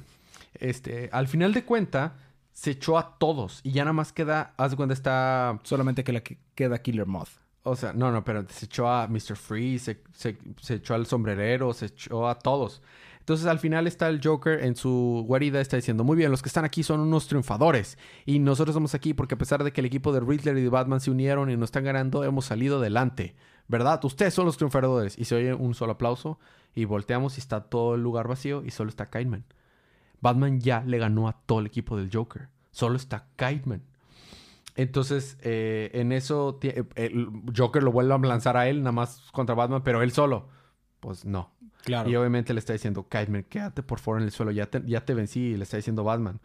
este, 0.53 1.09
al 1.11 1.27
final 1.27 1.55
de 1.55 1.65
cuenta 1.65 2.13
se 2.59 2.71
echó 2.71 2.97
a 2.97 3.17
todos 3.17 3.61
y 3.63 3.71
ya 3.71 3.85
nada 3.85 3.93
más 3.93 4.11
queda, 4.11 4.53
haz 4.57 4.71
de 4.71 4.75
cuenta 4.75 4.91
está... 4.91 5.57
Solamente 5.63 6.03
que 6.03 6.11
la 6.11 6.19
que 6.19 6.39
queda 6.55 6.81
Killer 6.81 7.05
Moth. 7.05 7.29
O 7.63 7.77
sea, 7.77 7.93
no, 7.93 8.11
no, 8.11 8.25
pero 8.25 8.45
se 8.49 8.65
echó 8.65 8.89
a 8.89 9.07
Mr. 9.07 9.37
Freeze, 9.37 10.01
se, 10.11 10.37
echó 10.67 10.93
al 10.93 11.05
sombrerero, 11.05 11.71
se 11.71 11.85
echó 11.85 12.27
a 12.27 12.37
todos. 12.37 12.81
Entonces 13.19 13.47
al 13.47 13.59
final 13.59 13.87
está 13.87 14.09
el 14.09 14.19
Joker 14.21 14.61
en 14.61 14.75
su 14.75 15.23
guarida, 15.25 15.61
está 15.61 15.77
diciendo, 15.77 16.03
muy 16.03 16.17
bien, 16.17 16.31
los 16.31 16.41
que 16.41 16.49
están 16.49 16.65
aquí 16.65 16.83
son 16.83 16.99
unos 16.99 17.29
triunfadores. 17.29 17.97
Y 18.25 18.39
nosotros 18.39 18.73
estamos 18.73 18.93
aquí 18.93 19.13
porque 19.13 19.35
a 19.35 19.37
pesar 19.37 19.63
de 19.63 19.71
que 19.71 19.79
el 19.79 19.85
equipo 19.85 20.11
de 20.11 20.19
Riddler 20.19 20.57
y 20.57 20.63
de 20.63 20.69
Batman 20.69 20.99
se 20.99 21.11
unieron 21.11 21.49
y 21.49 21.55
nos 21.55 21.67
están 21.67 21.85
ganando, 21.85 22.25
hemos 22.25 22.43
salido 22.43 22.79
adelante. 22.79 23.37
¿Verdad? 23.69 24.03
Ustedes 24.03 24.33
son 24.33 24.45
los 24.45 24.57
triunfadores. 24.57 25.17
Y 25.17 25.23
se 25.23 25.35
oye 25.35 25.53
un 25.53 25.75
solo 25.75 25.93
aplauso 25.93 26.39
y 26.75 26.83
volteamos 26.83 27.37
y 27.37 27.39
está 27.39 27.61
todo 27.61 27.95
el 27.95 28.03
lugar 28.03 28.27
vacío 28.27 28.63
y 28.65 28.71
solo 28.71 28.89
está 28.89 29.09
Kiteman. 29.09 29.45
Batman 30.21 30.59
ya 30.59 30.83
le 30.85 30.97
ganó 30.97 31.27
a 31.27 31.33
todo 31.45 31.59
el 31.59 31.67
equipo 31.67 31.97
del 31.97 32.09
Joker. 32.11 32.49
Solo 32.71 32.95
está 32.95 33.27
Kiteman. 33.35 33.83
Entonces, 34.75 35.37
eh, 35.41 35.91
en 35.93 36.11
eso, 36.11 36.59
eh, 36.61 36.83
el 36.95 37.27
Joker 37.55 37.83
lo 37.83 37.91
vuelve 37.91 38.13
a 38.13 38.17
lanzar 38.17 38.55
a 38.55 38.69
él, 38.69 38.79
nada 38.79 38.93
más 38.93 39.29
contra 39.31 39.55
Batman, 39.55 39.83
pero 39.83 40.01
él 40.01 40.11
solo. 40.11 40.47
Pues 40.99 41.25
no. 41.25 41.51
Claro. 41.83 42.09
Y 42.09 42.15
obviamente 42.15 42.53
le 42.53 42.59
está 42.59 42.73
diciendo, 42.73 43.07
Kiteman, 43.09 43.43
quédate 43.43 43.83
por 43.83 43.99
favor 43.99 44.21
en 44.21 44.25
el 44.25 44.31
suelo, 44.31 44.51
ya 44.51 44.67
te, 44.67 44.81
ya 44.85 45.03
te 45.05 45.13
vencí, 45.13 45.39
y 45.39 45.57
le 45.57 45.63
está 45.63 45.77
diciendo 45.77 46.03
Batman. 46.03 46.39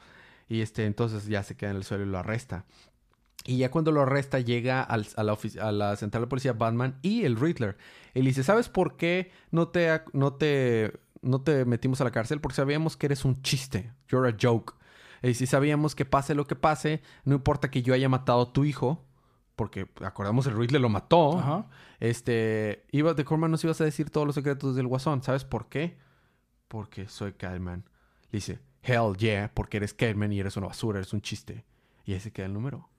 Y 0.49 0.61
este, 0.61 0.85
entonces 0.87 1.27
ya 1.27 1.43
se 1.43 1.57
queda 1.57 1.71
en 1.71 1.77
el 1.77 1.85
suelo 1.85 2.05
y 2.05 2.09
lo 2.09 2.19
arresta. 2.19 2.65
Y 3.47 3.59
ya 3.59 3.71
cuando 3.71 3.93
lo 3.93 4.03
arresta, 4.03 4.41
llega 4.41 4.83
a, 4.83 4.97
la 4.97 5.39
a, 5.61 5.73
la 5.73 5.97
central 5.97 6.25
de 6.25 6.27
policía 6.29 6.55
Batman 6.55 6.99
y 7.03 7.25
el 7.25 7.37
Riddler. 7.37 7.77
Y 8.15 8.21
le 8.21 8.29
dice, 8.29 8.43
¿sabes 8.43 8.69
por 8.69 8.97
qué 8.97 9.31
no 9.51 9.69
te, 9.69 10.01
no 10.13 10.35
te 10.35 10.93
no 11.25 11.41
te 11.41 11.65
metimos 11.65 12.01
a 12.01 12.05
la 12.05 12.11
cárcel 12.11 12.41
porque 12.41 12.57
sabíamos 12.57 12.97
que 12.97 13.07
eres 13.07 13.25
un 13.25 13.43
chiste. 13.43 13.93
You're 14.09 14.29
a 14.29 14.37
joke. 14.41 14.75
Y 15.23 15.35
si 15.35 15.47
sabíamos 15.47 15.95
que 15.95 16.05
pase 16.05 16.35
lo 16.35 16.47
que 16.47 16.55
pase, 16.55 17.03
no 17.25 17.35
importa 17.35 17.71
que 17.71 17.83
yo 17.83 17.95
haya 17.95 18.09
matado 18.09 18.43
a 18.43 18.53
tu 18.53 18.65
hijo, 18.65 19.05
porque 19.57 19.89
acordamos 20.03 20.47
el 20.47 20.57
Riddler 20.57 20.81
lo 20.81 20.89
mató. 20.89 21.39
Ajá. 21.39 21.67
Este, 22.01 22.85
iba 22.93 23.15
de 23.15 23.25
Corman 23.25 23.51
nos 23.51 23.65
ibas 23.65 23.81
a 23.81 23.85
decir 23.85 24.11
todos 24.11 24.27
los 24.27 24.35
secretos 24.35 24.77
del 24.77 24.87
Guasón. 24.87 25.23
¿Sabes 25.23 25.45
por 25.45 25.69
qué? 25.69 25.97
Porque 26.69 27.09
soy 27.09 27.33
Catman. 27.33 27.89
dice, 28.31 28.61
hell 28.83 29.17
yeah, 29.17 29.51
porque 29.55 29.79
eres 29.79 29.95
Catman 29.95 30.33
y 30.33 30.41
eres 30.41 30.57
una 30.57 30.67
basura, 30.67 30.99
eres 30.99 31.13
un 31.13 31.23
chiste. 31.23 31.65
Y 32.05 32.13
ese 32.13 32.33
queda 32.33 32.47
el 32.47 32.53
número. 32.53 32.91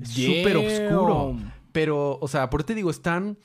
Es 0.00 0.10
súper 0.10 0.56
oscuro. 0.56 1.36
Pero, 1.72 2.18
o 2.20 2.28
sea, 2.28 2.50
por 2.50 2.60
eso 2.60 2.66
te 2.66 2.74
digo, 2.74 2.90
están, 2.90 3.38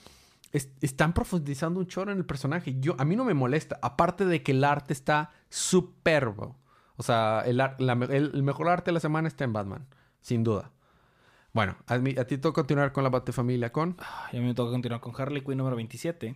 es- 0.51 0.71
están 0.81 1.13
profundizando 1.13 1.79
un 1.79 1.87
chorro 1.87 2.11
en 2.11 2.17
el 2.17 2.25
personaje. 2.25 2.75
Yo, 2.79 2.95
a 2.97 3.05
mí 3.05 3.15
no 3.15 3.25
me 3.25 3.33
molesta. 3.33 3.79
Aparte 3.81 4.25
de 4.25 4.41
que 4.43 4.51
el 4.53 4.63
arte 4.63 4.93
está 4.93 5.31
superbo. 5.49 6.57
O 6.97 7.03
sea, 7.03 7.43
el, 7.45 7.57
la 7.57 7.75
el- 7.77 8.31
el 8.33 8.43
mejor 8.43 8.67
arte 8.69 8.89
de 8.89 8.93
la 8.93 8.99
semana 8.99 9.27
está 9.27 9.43
en 9.43 9.53
Batman. 9.53 9.87
Sin 10.21 10.43
duda. 10.43 10.71
Bueno, 11.53 11.77
a, 11.87 11.97
mí- 11.97 12.15
a 12.17 12.25
ti 12.25 12.37
toca 12.37 12.61
continuar 12.61 12.91
con 12.91 13.03
la 13.03 13.09
Batefamilia 13.09 13.71
con... 13.71 13.97
Y 14.31 14.37
a 14.37 14.39
mí 14.39 14.45
me 14.47 14.53
toca 14.53 14.71
continuar 14.71 15.01
con 15.01 15.13
Harley 15.19 15.43
Quinn 15.43 15.57
número 15.57 15.75
27. 15.75 16.35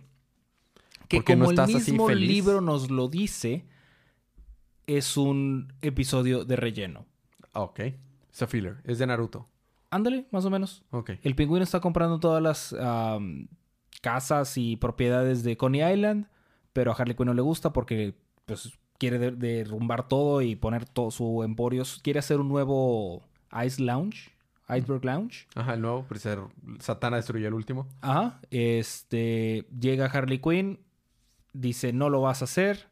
Que 1.08 1.16
¿Por 1.18 1.24
qué 1.24 1.36
no 1.36 1.44
como 1.44 1.50
estás 1.52 1.68
el 1.70 1.76
así 1.76 1.92
mismo 1.92 2.08
feliz? 2.08 2.28
libro 2.28 2.60
nos 2.60 2.90
lo 2.90 3.08
dice, 3.08 3.66
es 4.86 5.16
un 5.16 5.72
episodio 5.82 6.44
de 6.44 6.56
relleno. 6.56 7.06
Ok. 7.52 7.80
Es 8.32 8.42
a 8.42 8.46
filler. 8.46 8.80
Es 8.84 8.98
de 8.98 9.06
Naruto. 9.06 9.48
Ándale, 9.90 10.26
más 10.32 10.44
o 10.46 10.50
menos. 10.50 10.82
Ok. 10.90 11.12
El 11.22 11.34
pingüino 11.36 11.62
está 11.62 11.78
comprando 11.80 12.18
todas 12.18 12.42
las 12.42 12.74
casas 14.04 14.58
y 14.58 14.76
propiedades 14.76 15.42
de 15.42 15.56
Coney 15.56 15.82
Island, 15.82 16.26
pero 16.74 16.92
a 16.92 16.94
Harley 16.94 17.16
Quinn 17.16 17.26
no 17.26 17.34
le 17.34 17.40
gusta 17.42 17.72
porque 17.72 18.14
pues, 18.44 18.72
quiere 18.98 19.18
de- 19.18 19.30
derrumbar 19.32 20.06
todo 20.08 20.42
y 20.42 20.54
poner 20.56 20.84
todo 20.86 21.10
su 21.10 21.42
emporio. 21.42 21.82
Quiere 22.02 22.18
hacer 22.18 22.38
un 22.38 22.48
nuevo 22.48 23.22
Ice 23.64 23.82
Lounge, 23.82 24.30
Iceberg 24.68 25.04
Lounge. 25.04 25.46
Ajá, 25.54 25.74
el 25.74 25.80
nuevo. 25.80 26.06
Ser- 26.16 26.40
Satana 26.80 27.16
destruyó 27.16 27.48
el 27.48 27.54
último. 27.54 27.88
Ajá. 28.02 28.40
Este, 28.50 29.66
llega 29.80 30.06
Harley 30.06 30.38
Quinn, 30.38 30.80
dice, 31.52 31.92
no 31.92 32.10
lo 32.10 32.20
vas 32.20 32.42
a 32.42 32.44
hacer. 32.44 32.88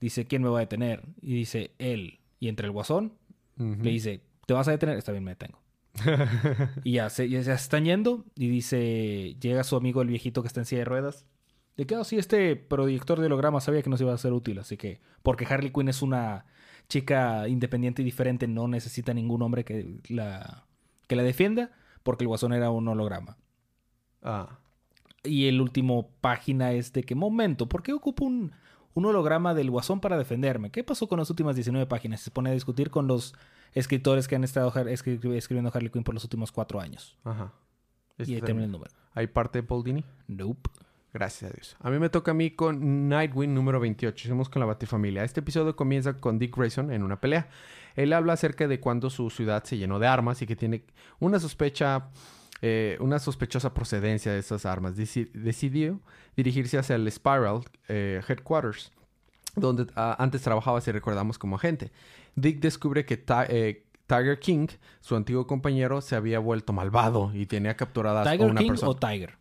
Dice, 0.00 0.26
¿quién 0.26 0.42
me 0.42 0.48
va 0.48 0.58
a 0.58 0.60
detener? 0.60 1.02
Y 1.22 1.34
dice, 1.34 1.72
él. 1.78 2.20
Y 2.40 2.48
entre 2.48 2.66
el 2.66 2.72
guasón, 2.72 3.12
le 3.58 3.90
dice, 3.90 4.20
¿te 4.46 4.52
vas 4.54 4.68
a 4.68 4.70
detener? 4.72 4.96
Está 4.98 5.12
bien, 5.12 5.24
me 5.24 5.30
detengo. 5.32 5.58
y 6.84 6.92
ya 6.92 7.10
se, 7.10 7.28
ya 7.28 7.42
se 7.42 7.52
están 7.52 7.84
yendo. 7.84 8.24
Y 8.34 8.48
dice, 8.48 9.36
llega 9.40 9.64
su 9.64 9.76
amigo 9.76 10.02
el 10.02 10.08
viejito 10.08 10.42
que 10.42 10.48
está 10.48 10.60
en 10.60 10.66
silla 10.66 10.80
de 10.80 10.84
ruedas. 10.86 11.26
De 11.76 11.86
que, 11.86 11.96
oh, 11.96 12.04
sí, 12.04 12.16
este 12.16 12.56
proyector 12.56 13.20
de 13.20 13.26
holograma 13.26 13.60
sabía 13.60 13.82
que 13.82 13.90
nos 13.90 14.00
iba 14.00 14.12
a 14.12 14.18
ser 14.18 14.32
útil. 14.32 14.58
Así 14.58 14.76
que, 14.76 15.00
porque 15.22 15.46
Harley 15.46 15.70
Quinn 15.70 15.88
es 15.88 16.02
una 16.02 16.46
chica 16.88 17.48
independiente 17.48 18.02
y 18.02 18.04
diferente, 18.04 18.46
no 18.46 18.68
necesita 18.68 19.12
ningún 19.12 19.42
hombre 19.42 19.64
que 19.64 19.98
la, 20.08 20.66
que 21.08 21.16
la 21.16 21.22
defienda, 21.22 21.72
porque 22.02 22.24
el 22.24 22.28
guasón 22.28 22.52
era 22.52 22.70
un 22.70 22.86
holograma. 22.88 23.36
Ah. 24.22 24.58
Y 25.24 25.48
el 25.48 25.60
último 25.60 26.10
página 26.20 26.72
es 26.72 26.92
de 26.92 27.02
que, 27.02 27.14
momento, 27.14 27.68
¿por 27.68 27.82
qué 27.82 27.92
ocupo 27.92 28.24
un, 28.24 28.52
un 28.94 29.04
holograma 29.04 29.54
del 29.54 29.70
guasón 29.70 30.00
para 30.00 30.16
defenderme? 30.16 30.70
¿Qué 30.70 30.84
pasó 30.84 31.08
con 31.08 31.18
las 31.18 31.28
últimas 31.28 31.56
19 31.56 31.86
páginas? 31.86 32.20
Se 32.20 32.30
pone 32.30 32.50
a 32.50 32.54
discutir 32.54 32.90
con 32.90 33.06
los 33.06 33.34
escritores 33.74 34.28
que 34.28 34.36
han 34.36 34.44
estado 34.44 34.72
escri- 34.72 35.34
escribiendo 35.34 35.70
Harley 35.72 35.90
Quinn 35.90 36.04
por 36.04 36.14
los 36.14 36.24
últimos 36.24 36.52
cuatro 36.52 36.80
años. 36.80 37.16
Ajá. 37.24 37.52
y 38.18 38.22
Este 38.22 38.34
ahí 38.36 38.40
termina 38.40 38.64
el 38.66 38.72
número. 38.72 38.90
¿Hay 39.14 39.26
parte 39.26 39.60
de 39.60 39.62
Paul 39.62 39.84
Dini? 39.84 40.04
Nope. 40.28 40.70
Gracias 41.12 41.50
a 41.50 41.54
Dios. 41.54 41.76
A 41.80 41.88
mí 41.90 41.98
me 41.98 42.10
toca 42.10 42.32
a 42.32 42.34
mí 42.34 42.50
con 42.50 43.08
Nightwing 43.08 43.54
número 43.54 43.80
28. 43.80 44.22
Seguimos 44.24 44.50
con 44.50 44.60
la 44.60 44.66
Batifamilia. 44.66 45.24
Este 45.24 45.40
episodio 45.40 45.74
comienza 45.74 46.14
con 46.18 46.38
Dick 46.38 46.54
Grayson 46.54 46.92
en 46.92 47.02
una 47.02 47.18
pelea. 47.20 47.48
Él 47.94 48.12
habla 48.12 48.34
acerca 48.34 48.68
de 48.68 48.80
cuando 48.80 49.08
su 49.08 49.30
ciudad 49.30 49.64
se 49.64 49.78
llenó 49.78 49.98
de 49.98 50.06
armas 50.06 50.42
y 50.42 50.46
que 50.46 50.56
tiene 50.56 50.84
una 51.18 51.40
sospecha, 51.40 52.08
eh, 52.60 52.98
una 53.00 53.18
sospechosa 53.18 53.72
procedencia 53.72 54.30
de 54.32 54.40
esas 54.40 54.66
armas. 54.66 54.94
Deci- 54.98 55.30
decidió 55.32 56.00
dirigirse 56.36 56.76
hacia 56.76 56.96
el 56.96 57.10
Spiral 57.10 57.60
eh, 57.88 58.20
Headquarters, 58.28 58.92
donde 59.54 59.86
ah, 59.96 60.16
antes 60.18 60.42
trabajaba, 60.42 60.82
si 60.82 60.92
recordamos, 60.92 61.38
como 61.38 61.56
agente. 61.56 61.92
Dick 62.36 62.60
descubre 62.60 63.04
que 63.04 63.24
eh, 63.48 63.86
Tiger 64.06 64.38
King, 64.38 64.68
su 65.00 65.16
antiguo 65.16 65.46
compañero, 65.46 66.00
se 66.00 66.14
había 66.14 66.38
vuelto 66.38 66.72
malvado 66.72 67.32
y 67.34 67.46
tenía 67.46 67.76
capturadas 67.76 68.26
a 68.26 68.30
¿Tiger 68.30 68.50
una 68.50 68.60
King 68.60 68.68
persona. 68.68 68.90
o 68.90 68.96
Tiger? 68.96 69.38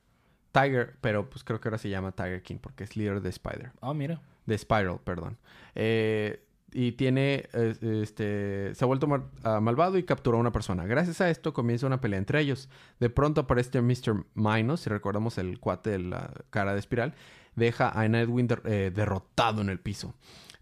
Tiger, 0.52 0.96
pero 1.02 1.30
pues 1.30 1.44
creo 1.44 1.60
que 1.60 1.68
ahora 1.68 1.78
se 1.78 1.90
llama 1.90 2.14
Tiger 2.14 2.42
King 2.42 2.58
porque 2.60 2.86
es 2.86 2.96
líder 2.96 3.22
de 3.22 3.30
Spider. 3.30 3.72
Ah, 3.82 3.94
mira. 3.94 4.22
De 4.46 4.58
Spiral, 4.58 5.00
perdón. 5.04 5.38
Eh, 5.76 6.42
y 6.72 6.92
tiene, 6.94 7.48
este, 7.54 8.76
se 8.76 8.84
ha 8.84 8.86
vuelto 8.86 9.08
ah, 9.44 9.60
malvado 9.62 9.98
y 9.98 10.04
capturó 10.04 10.38
a 10.38 10.42
una 10.42 10.52
persona. 10.52 10.86
Gracias 10.86 11.22
a 11.22 11.30
esto 11.30 11.54
comienza 11.54 11.88
una 11.88 12.02
pelea 12.02 12.20
entre 12.20 12.42
ellos. 12.42 12.70
De 13.00 13.10
pronto 13.10 13.42
aparece 13.42 13.82
Mr. 13.82 14.26
Minos, 14.34 14.82
si 14.82 14.90
recordamos 14.90 15.38
el 15.38 15.60
cuate 15.60 15.92
de 15.92 16.00
la 16.00 16.34
cara 16.50 16.74
de 16.74 16.80
espiral, 16.80 17.14
deja 17.56 17.90
a 17.90 18.08
Nightwing 18.08 18.48
eh, 18.66 18.92
derrotado 18.94 19.62
en 19.62 19.70
el 19.70 19.80
piso. 19.80 20.14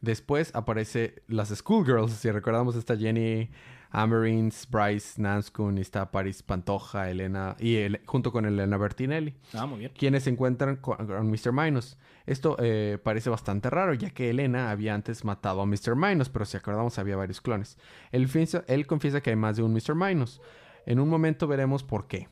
Después 0.01 0.51
aparece 0.53 1.23
las 1.27 1.49
Schoolgirls, 1.49 2.11
si 2.13 2.29
recordamos 2.29 2.75
está 2.75 2.97
Jenny 2.97 3.49
Amarins, 3.89 4.67
Bryce 4.69 5.21
Nanskun, 5.21 5.77
está 5.77 6.11
Paris 6.11 6.41
Pantoja, 6.43 7.09
Elena, 7.09 7.55
y 7.59 7.75
el- 7.75 8.01
junto 8.05 8.31
con 8.31 8.45
Elena 8.45 8.75
Bertinelli 8.77 9.35
Ah, 9.53 9.65
muy 9.65 9.79
bien. 9.79 9.91
quienes 9.97 10.23
se 10.23 10.31
encuentran 10.31 10.77
con, 10.77 10.97
con 11.07 11.29
Mr. 11.29 11.51
Minos. 11.53 11.97
Esto 12.25 12.57
eh, 12.59 12.97
parece 13.03 13.29
bastante 13.29 13.69
raro, 13.69 13.93
ya 13.93 14.09
que 14.09 14.29
Elena 14.29 14.71
había 14.71 14.93
antes 14.95 15.23
matado 15.23 15.61
a 15.61 15.65
Mr. 15.65 15.95
Minos, 15.95 16.29
pero 16.29 16.43
si 16.45 16.57
acordamos 16.57 16.97
había 16.99 17.15
varios 17.15 17.39
clones. 17.39 17.77
Él, 18.11 18.27
él 18.67 18.87
confiesa 18.87 19.21
que 19.21 19.29
hay 19.29 19.35
más 19.35 19.57
de 19.57 19.63
un 19.63 19.73
Mr. 19.73 19.93
Minos. 19.95 20.41
En 20.85 20.99
un 20.99 21.07
momento 21.07 21.47
veremos 21.47 21.83
por 21.83 22.07
qué. 22.07 22.27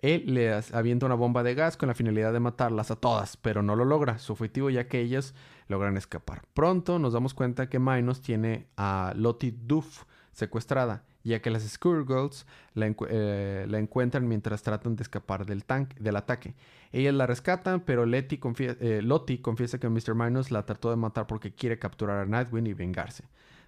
Él 0.00 0.24
le 0.34 0.52
avienta 0.72 1.06
una 1.06 1.14
bomba 1.14 1.42
de 1.42 1.54
gas 1.54 1.76
con 1.76 1.88
la 1.88 1.94
finalidad 1.94 2.32
de 2.32 2.40
matarlas 2.40 2.90
a 2.90 2.96
todas, 2.96 3.36
pero 3.36 3.62
no 3.62 3.76
lo 3.76 3.84
logra, 3.84 4.18
su 4.18 4.32
objetivo 4.32 4.70
ya 4.70 4.88
que 4.88 5.00
ellas 5.00 5.34
logran 5.68 5.96
escapar. 5.96 6.42
Pronto 6.54 6.98
nos 6.98 7.12
damos 7.12 7.34
cuenta 7.34 7.68
que 7.68 7.78
Minos 7.78 8.22
tiene 8.22 8.66
a 8.76 9.12
Lottie 9.16 9.54
Duff 9.56 10.04
secuestrada, 10.32 11.04
ya 11.22 11.42
que 11.42 11.50
las 11.50 11.62
Schoolgirls 11.68 12.46
la, 12.74 12.94
eh, 13.08 13.66
la 13.68 13.78
encuentran 13.78 14.26
mientras 14.26 14.62
tratan 14.62 14.96
de 14.96 15.02
escapar 15.02 15.44
del, 15.44 15.64
tanque, 15.64 15.94
del 16.00 16.16
ataque. 16.16 16.54
Ellas 16.92 17.14
la 17.14 17.26
rescatan, 17.26 17.80
pero 17.80 18.06
Letty 18.06 18.38
confie- 18.38 18.76
eh, 18.80 19.02
Lottie 19.02 19.42
confiesa 19.42 19.78
que 19.78 19.88
Mr. 19.90 20.14
Minos 20.14 20.50
la 20.50 20.64
trató 20.64 20.88
de 20.90 20.96
matar 20.96 21.26
porque 21.26 21.52
quiere 21.54 21.78
capturar 21.78 22.18
a 22.18 22.26
Nightwing 22.26 22.66
y 22.66 22.72
vengarse. 22.72 23.24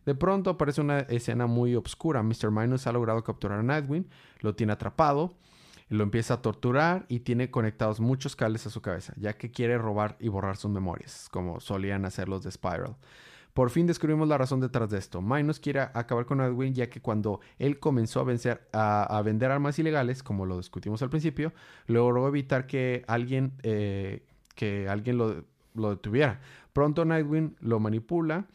De 0.06 0.14
pronto 0.14 0.50
aparece 0.50 0.80
una 0.80 1.00
escena 1.00 1.46
muy 1.46 1.76
oscura. 1.76 2.22
Mr. 2.22 2.50
Minos 2.50 2.86
ha 2.86 2.92
logrado 2.92 3.22
capturar 3.22 3.58
a 3.60 3.62
Nightwing, 3.62 4.08
lo 4.40 4.54
tiene 4.54 4.72
atrapado, 4.72 5.34
lo 5.92 6.04
empieza 6.04 6.34
a 6.34 6.42
torturar 6.42 7.04
y 7.08 7.20
tiene 7.20 7.50
conectados 7.50 8.00
muchos 8.00 8.34
cables 8.34 8.66
a 8.66 8.70
su 8.70 8.80
cabeza, 8.80 9.12
ya 9.18 9.34
que 9.34 9.50
quiere 9.50 9.76
robar 9.76 10.16
y 10.20 10.28
borrar 10.28 10.56
sus 10.56 10.70
memorias, 10.70 11.28
como 11.30 11.60
solían 11.60 12.06
hacer 12.06 12.30
los 12.30 12.42
de 12.42 12.50
Spiral. 12.50 12.96
Por 13.52 13.68
fin 13.68 13.86
descubrimos 13.86 14.26
la 14.26 14.38
razón 14.38 14.60
detrás 14.60 14.88
de 14.88 14.96
esto. 14.96 15.20
Minos 15.20 15.60
quiere 15.60 15.80
acabar 15.80 16.24
con 16.24 16.38
Nightwing 16.38 16.72
ya 16.72 16.88
que 16.88 17.02
cuando 17.02 17.40
él 17.58 17.78
comenzó 17.78 18.20
a, 18.20 18.24
vencer, 18.24 18.66
a 18.72 19.20
vender 19.22 19.50
armas 19.50 19.78
ilegales, 19.78 20.22
como 20.22 20.46
lo 20.46 20.56
discutimos 20.56 21.02
al 21.02 21.10
principio, 21.10 21.52
logró 21.86 22.26
evitar 22.26 22.66
que 22.66 23.04
alguien, 23.06 23.52
eh, 23.62 24.24
que 24.54 24.88
alguien 24.88 25.18
lo, 25.18 25.44
lo 25.74 25.90
detuviera. 25.90 26.40
Pronto 26.72 27.04
Nightwing 27.04 27.56
lo 27.60 27.80
manipula 27.80 28.46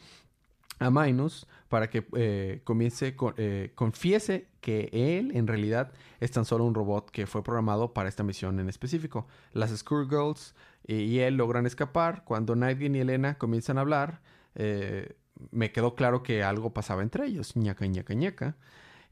a 0.79 0.89
Minos 0.91 1.47
para 1.69 1.89
que 1.89 2.07
eh, 2.15 2.61
comience 2.63 3.15
con- 3.15 3.33
eh, 3.37 3.71
confiese 3.75 4.47
que 4.61 4.89
él 4.91 5.31
en 5.35 5.47
realidad 5.47 5.91
es 6.19 6.31
tan 6.31 6.45
solo 6.45 6.65
un 6.65 6.75
robot 6.75 7.09
que 7.11 7.25
fue 7.25 7.43
programado 7.43 7.93
para 7.93 8.09
esta 8.09 8.23
misión 8.23 8.59
en 8.59 8.69
específico. 8.69 9.27
Las 9.53 9.71
Schoolgirls 9.75 10.53
y, 10.85 10.95
y 10.95 11.19
él 11.19 11.35
logran 11.35 11.65
escapar. 11.65 12.23
Cuando 12.25 12.55
Nightwing 12.55 12.95
y 12.95 12.99
Elena 12.99 13.37
comienzan 13.37 13.77
a 13.77 13.81
hablar, 13.81 14.21
eh, 14.55 15.15
me 15.51 15.71
quedó 15.71 15.95
claro 15.95 16.23
que 16.23 16.43
algo 16.43 16.73
pasaba 16.73 17.01
entre 17.01 17.25
ellos. 17.25 17.55
ñaca, 17.55 17.85
ñaca, 17.85 18.13
ñaca. 18.13 18.55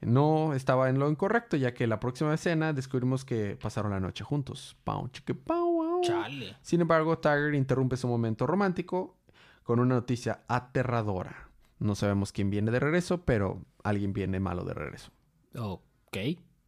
No 0.02 0.54
estaba 0.54 0.90
en 0.90 1.00
lo 1.00 1.10
incorrecto, 1.10 1.56
ya 1.58 1.74
que 1.74 1.88
la 1.88 2.00
próxima 2.00 2.34
escena 2.34 2.74
descubrimos 2.74 3.24
que 3.26 3.56
pasaron 3.56 3.92
la 3.92 4.00
noche 4.00 4.24
juntos. 4.24 4.76
Pau, 4.84 5.08
chique, 5.10 5.34
pau, 5.34 5.72
wow. 5.74 6.02
Chale. 6.02 6.56
Sin 6.62 6.82
embargo, 6.82 7.18
Tiger 7.18 7.54
interrumpe 7.56 7.96
su 7.98 8.08
momento 8.08 8.46
romántico 8.46 9.16
con 9.64 9.80
una 9.80 9.96
noticia 9.96 10.42
aterradora. 10.48 11.50
No 11.80 11.96
sabemos 11.96 12.32
quién 12.32 12.50
viene 12.50 12.72
de 12.72 12.80
regreso, 12.80 13.24
pero 13.26 13.62
alguien 13.84 14.14
viene 14.14 14.40
malo 14.40 14.64
de 14.64 14.74
regreso. 14.74 15.12
Ok. 15.58 16.18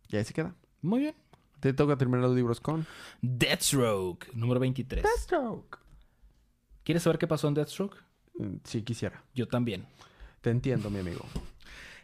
Y 0.10 0.16
ahí 0.16 0.24
se 0.26 0.34
queda. 0.34 0.56
Muy 0.82 1.00
bien. 1.00 1.16
Te 1.60 1.74
toca 1.74 1.98
terminar 1.98 2.22
los 2.22 2.36
libros 2.36 2.60
con 2.62 2.86
Deathstroke, 3.22 4.32
número 4.34 4.60
23. 4.60 5.04
Deathstroke. 5.04 5.80
¿Quieres 6.84 7.04
saber 7.04 7.18
qué 7.18 7.28
pasó 7.28 7.48
en 7.48 7.54
Deathstroke? 7.56 7.98
Mm, 8.36 8.58
Si 8.64 8.84
quisiera. 8.84 9.24
Yo 9.34 9.48
también. 9.48 9.86
Te 10.42 10.52
entiendo, 10.52 10.90
mi 10.90 11.00
amigo. 11.00 11.26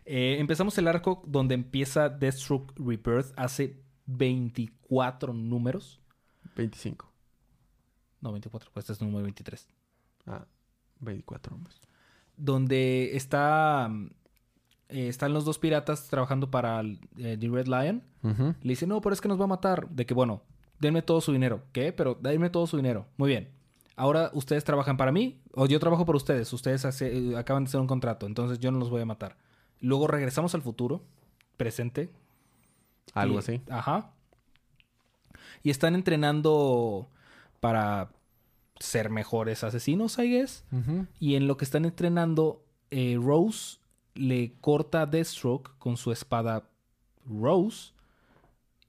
Eh, 0.05 0.37
empezamos 0.39 0.77
el 0.77 0.87
arco 0.87 1.21
donde 1.27 1.55
empieza 1.55 2.09
Deathstroke 2.09 2.73
Rebirth 2.77 3.31
hace 3.37 3.81
24 4.07 5.33
números. 5.33 6.01
25. 6.55 7.09
No, 8.21 8.31
24, 8.31 8.71
pues 8.73 8.83
este 8.83 8.93
es 8.93 9.01
el 9.01 9.07
número 9.07 9.23
23. 9.23 9.67
Ah, 10.25 10.45
24 10.99 11.55
hombres. 11.55 11.79
Donde 12.37 13.15
está. 13.15 13.89
eh, 14.89 15.07
están 15.07 15.33
los 15.33 15.43
dos 15.45 15.57
piratas 15.59 16.07
trabajando 16.07 16.51
para 16.51 16.79
el, 16.79 16.99
eh, 17.17 17.37
The 17.39 17.47
Red 17.49 17.67
Lion. 17.67 18.03
Le 18.61 18.69
dice, 18.69 18.85
no, 18.87 19.01
pero 19.01 19.13
es 19.13 19.21
que 19.21 19.27
nos 19.27 19.39
va 19.39 19.45
a 19.45 19.47
matar. 19.47 19.89
De 19.89 20.05
que, 20.05 20.13
bueno, 20.13 20.41
denme 20.79 21.01
todo 21.01 21.19
su 21.21 21.31
dinero. 21.31 21.63
¿Qué? 21.71 21.91
Pero 21.93 22.15
denme 22.21 22.49
todo 22.49 22.67
su 22.67 22.77
dinero. 22.77 23.05
Muy 23.17 23.29
bien. 23.29 23.49
Ahora 23.95 24.31
ustedes 24.33 24.63
trabajan 24.63 24.97
para 24.97 25.11
mí 25.11 25.41
o 25.53 25.65
yo 25.67 25.79
trabajo 25.79 26.05
por 26.05 26.15
ustedes. 26.15 26.51
Ustedes 26.53 26.83
hace- 26.85 27.15
eh, 27.31 27.37
acaban 27.37 27.63
de 27.63 27.67
hacer 27.69 27.79
un 27.81 27.87
contrato, 27.87 28.25
entonces 28.25 28.59
yo 28.59 28.71
no 28.71 28.79
los 28.79 28.89
voy 28.89 29.01
a 29.01 29.05
matar. 29.05 29.37
Luego 29.81 30.07
regresamos 30.07 30.55
al 30.55 30.61
futuro, 30.63 31.03
presente. 31.57 32.09
Algo 33.13 33.35
Y- 33.35 33.37
así. 33.39 33.61
Ajá. 33.69 34.11
Y 35.61 35.69
están 35.69 35.93
entrenando 35.95 37.07
para 37.59 38.09
ser 38.83 39.09
mejores 39.09 39.63
asesinos, 39.63 40.19
I 40.19 40.29
guess. 40.29 40.65
Y 41.19 41.35
en 41.35 41.47
lo 41.47 41.57
que 41.57 41.65
están 41.65 41.85
entrenando, 41.85 42.65
eh, 42.91 43.17
Rose 43.19 43.77
le 44.13 44.53
corta 44.59 45.01
a 45.01 45.05
Deathstroke 45.05 45.71
con 45.79 45.97
su 45.97 46.11
espada 46.11 46.69
Rose. 47.25 47.93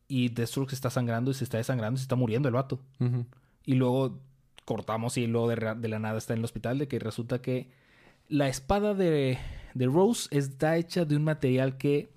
Y 0.09 0.28
Deathstroke 0.28 0.70
se 0.70 0.74
está 0.74 0.90
sangrando 0.90 1.30
y 1.30 1.35
se 1.35 1.44
está 1.44 1.59
desangrando 1.59 1.96
y 1.96 1.98
se 2.00 2.04
está 2.04 2.16
muriendo 2.16 2.48
el 2.48 2.54
vato. 2.54 2.80
Y 3.64 3.74
luego 3.74 4.18
cortamos 4.64 5.16
y 5.16 5.26
luego 5.26 5.48
de, 5.48 5.74
de 5.76 5.88
la 5.88 5.98
nada 5.98 6.18
está 6.18 6.33
en 6.33 6.40
el 6.40 6.44
hospital 6.44 6.78
de 6.78 6.88
que 6.88 6.98
resulta 6.98 7.40
que 7.40 7.70
la 8.28 8.48
espada 8.48 8.94
de, 8.94 9.38
de 9.74 9.87
Rose 9.87 10.28
está 10.30 10.76
hecha 10.76 11.04
de 11.04 11.16
un 11.16 11.24
material 11.24 11.76
que 11.76 12.11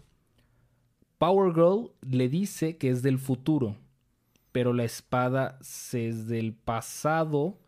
Power 1.18 1.54
Girl 1.54 1.92
le 2.02 2.28
dice 2.28 2.78
que 2.78 2.90
es 2.90 3.02
del 3.04 3.20
futuro. 3.20 3.76
Pero 4.52 4.74
la 4.74 4.84
espada 4.84 5.60
es 5.62 6.28
del 6.28 6.54
pasado. 6.54 7.60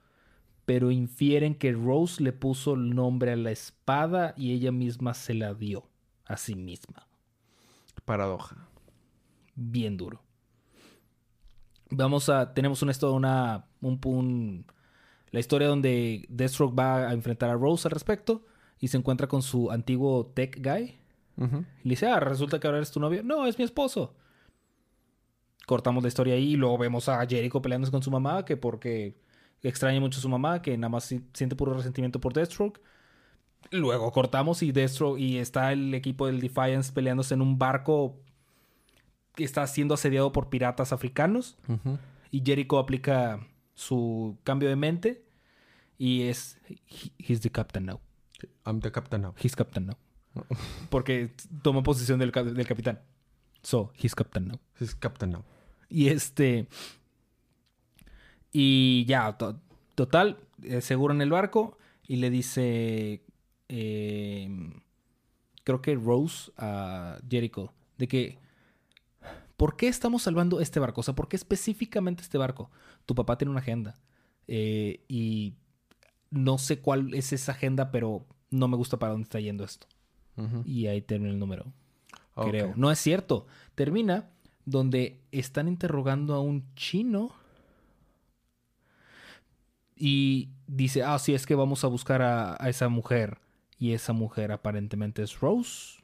Pero 0.69 0.91
infieren 0.91 1.55
que 1.55 1.71
Rose 1.71 2.21
le 2.21 2.31
puso 2.31 2.75
el 2.75 2.93
nombre 2.93 3.31
a 3.31 3.35
la 3.35 3.49
espada 3.49 4.35
y 4.37 4.53
ella 4.53 4.71
misma 4.71 5.15
se 5.15 5.33
la 5.33 5.55
dio 5.55 5.89
a 6.25 6.37
sí 6.37 6.53
misma 6.53 7.07
Paradoja. 8.05 8.67
bien 9.55 9.97
duro. 9.97 10.21
Vamos 11.89 12.29
a. 12.29 12.53
Tenemos 12.53 12.83
una 12.83 12.91
historia, 12.91 13.15
una. 13.15 13.65
Un, 13.81 13.99
un- 14.05 14.65
la 15.31 15.39
historia 15.39 15.67
donde 15.67 16.27
Deathstroke 16.29 16.77
va 16.77 17.09
a 17.09 17.13
enfrentar 17.13 17.49
a 17.49 17.55
Rose 17.55 17.87
al 17.87 17.91
respecto. 17.91 18.45
Y 18.79 18.89
se 18.89 18.97
encuentra 18.97 19.25
con 19.27 19.41
su 19.41 19.71
antiguo 19.71 20.27
tech 20.35 20.55
guy. 20.63 20.99
Y 21.37 21.41
le 21.87 21.89
dice, 21.89 22.05
ah, 22.07 22.19
resulta 22.19 22.59
que 22.59 22.67
ahora 22.67 22.77
eres 22.77 22.91
tu 22.91 22.99
novio. 22.99 23.23
No, 23.23 23.47
es 23.47 23.57
mi 23.57 23.63
esposo. 23.65 24.15
Cortamos 25.65 26.03
la 26.03 26.09
historia 26.09 26.35
ahí 26.35 26.51
y 26.53 26.55
luego 26.57 26.77
vemos 26.77 27.09
a 27.09 27.25
Jericho 27.25 27.59
peleándose 27.59 27.91
con 27.91 28.03
su 28.03 28.11
mamá, 28.11 28.45
que 28.45 28.55
porque 28.55 29.19
extraña 29.63 29.99
mucho 29.99 30.19
a 30.19 30.21
su 30.21 30.29
mamá, 30.29 30.61
que 30.61 30.77
nada 30.77 30.89
más 30.89 31.03
si- 31.05 31.21
siente 31.33 31.55
puro 31.55 31.73
resentimiento 31.73 32.19
por 32.19 32.33
Deathstroke. 32.33 32.79
Luego 33.71 34.11
cortamos 34.11 34.63
y 34.63 34.71
Deathstroke 34.71 35.19
y 35.19 35.37
está 35.37 35.71
el 35.73 35.93
equipo 35.93 36.27
del 36.27 36.39
Defiance 36.39 36.91
peleándose 36.93 37.33
en 37.33 37.41
un 37.41 37.59
barco 37.59 38.17
que 39.35 39.43
está 39.43 39.65
siendo 39.67 39.93
asediado 39.93 40.31
por 40.31 40.49
piratas 40.49 40.91
africanos. 40.93 41.57
Y 42.31 42.41
Jericho 42.45 42.77
aplica 42.79 43.45
su 43.75 44.37
cambio 44.43 44.69
de 44.69 44.75
mente 44.75 45.23
y 45.97 46.23
es 46.23 46.57
he- 46.67 47.11
he's 47.17 47.41
the 47.41 47.49
captain 47.49 47.85
now. 47.85 47.99
I'm 48.65 48.79
the 48.79 48.91
captain 48.91 49.21
now. 49.21 49.33
He's 49.41 49.55
captain 49.55 49.87
now. 49.87 49.97
Porque 50.89 51.31
tomó 51.61 51.83
posición 51.83 52.19
del, 52.19 52.31
del 52.31 52.67
capitán. 52.67 52.99
So, 53.61 53.91
he's 54.01 54.15
captain 54.15 54.47
now. 54.47 54.59
He's 54.79 54.95
captain 54.95 55.31
now. 55.31 55.43
Y 55.89 56.07
este. 56.07 56.67
Y 58.51 59.05
ya, 59.05 59.37
to- 59.37 59.59
total, 59.95 60.37
eh, 60.63 60.81
seguro 60.81 61.13
en 61.13 61.21
el 61.21 61.29
barco. 61.29 61.77
Y 62.07 62.17
le 62.17 62.29
dice. 62.29 63.23
eh, 63.67 64.49
creo 65.63 65.81
que 65.81 65.95
Rose 65.95 66.51
a 66.57 67.19
Jericho. 67.29 67.73
De 67.97 68.07
que. 68.07 68.37
¿Por 69.57 69.75
qué 69.75 69.87
estamos 69.89 70.23
salvando 70.23 70.61
este 70.61 70.79
barco? 70.79 71.01
O 71.01 71.03
sea, 71.03 71.15
¿por 71.15 71.27
qué 71.27 71.35
específicamente 71.35 72.23
este 72.23 72.37
barco? 72.37 72.71
Tu 73.05 73.13
papá 73.13 73.37
tiene 73.37 73.51
una 73.51 73.59
agenda. 73.59 73.99
eh, 74.47 75.03
y 75.07 75.53
no 76.31 76.57
sé 76.57 76.79
cuál 76.79 77.13
es 77.13 77.33
esa 77.33 77.51
agenda, 77.51 77.91
pero 77.91 78.25
no 78.51 78.67
me 78.67 78.77
gusta 78.77 78.97
para 78.97 79.11
dónde 79.11 79.23
está 79.25 79.39
yendo 79.39 79.63
esto. 79.63 79.87
Y 80.65 80.87
ahí 80.87 81.01
termina 81.01 81.31
el 81.33 81.39
número 81.39 81.65
creo. 82.49 82.73
No 82.77 82.89
es 82.91 82.99
cierto. 82.99 83.45
Termina 83.75 84.29
donde 84.63 85.19
están 85.31 85.67
interrogando 85.67 86.33
a 86.35 86.39
un 86.39 86.63
chino. 86.75 87.33
Y 90.01 90.49
dice, 90.65 91.03
ah, 91.03 91.19
sí, 91.19 91.33
es 91.35 91.45
que 91.45 91.53
vamos 91.55 91.83
a 91.83 91.87
buscar 91.87 92.21
a, 92.21 92.55
a 92.57 92.69
esa 92.69 92.87
mujer. 92.89 93.37
Y 93.77 93.91
esa 93.93 94.13
mujer 94.13 94.51
aparentemente 94.51 95.21
es 95.21 95.39
Rose. 95.39 96.01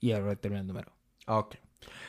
Y 0.00 0.12
ahora 0.12 0.36
termina 0.36 0.60
el 0.60 0.66
número. 0.66 0.92
Ok. 1.26 1.56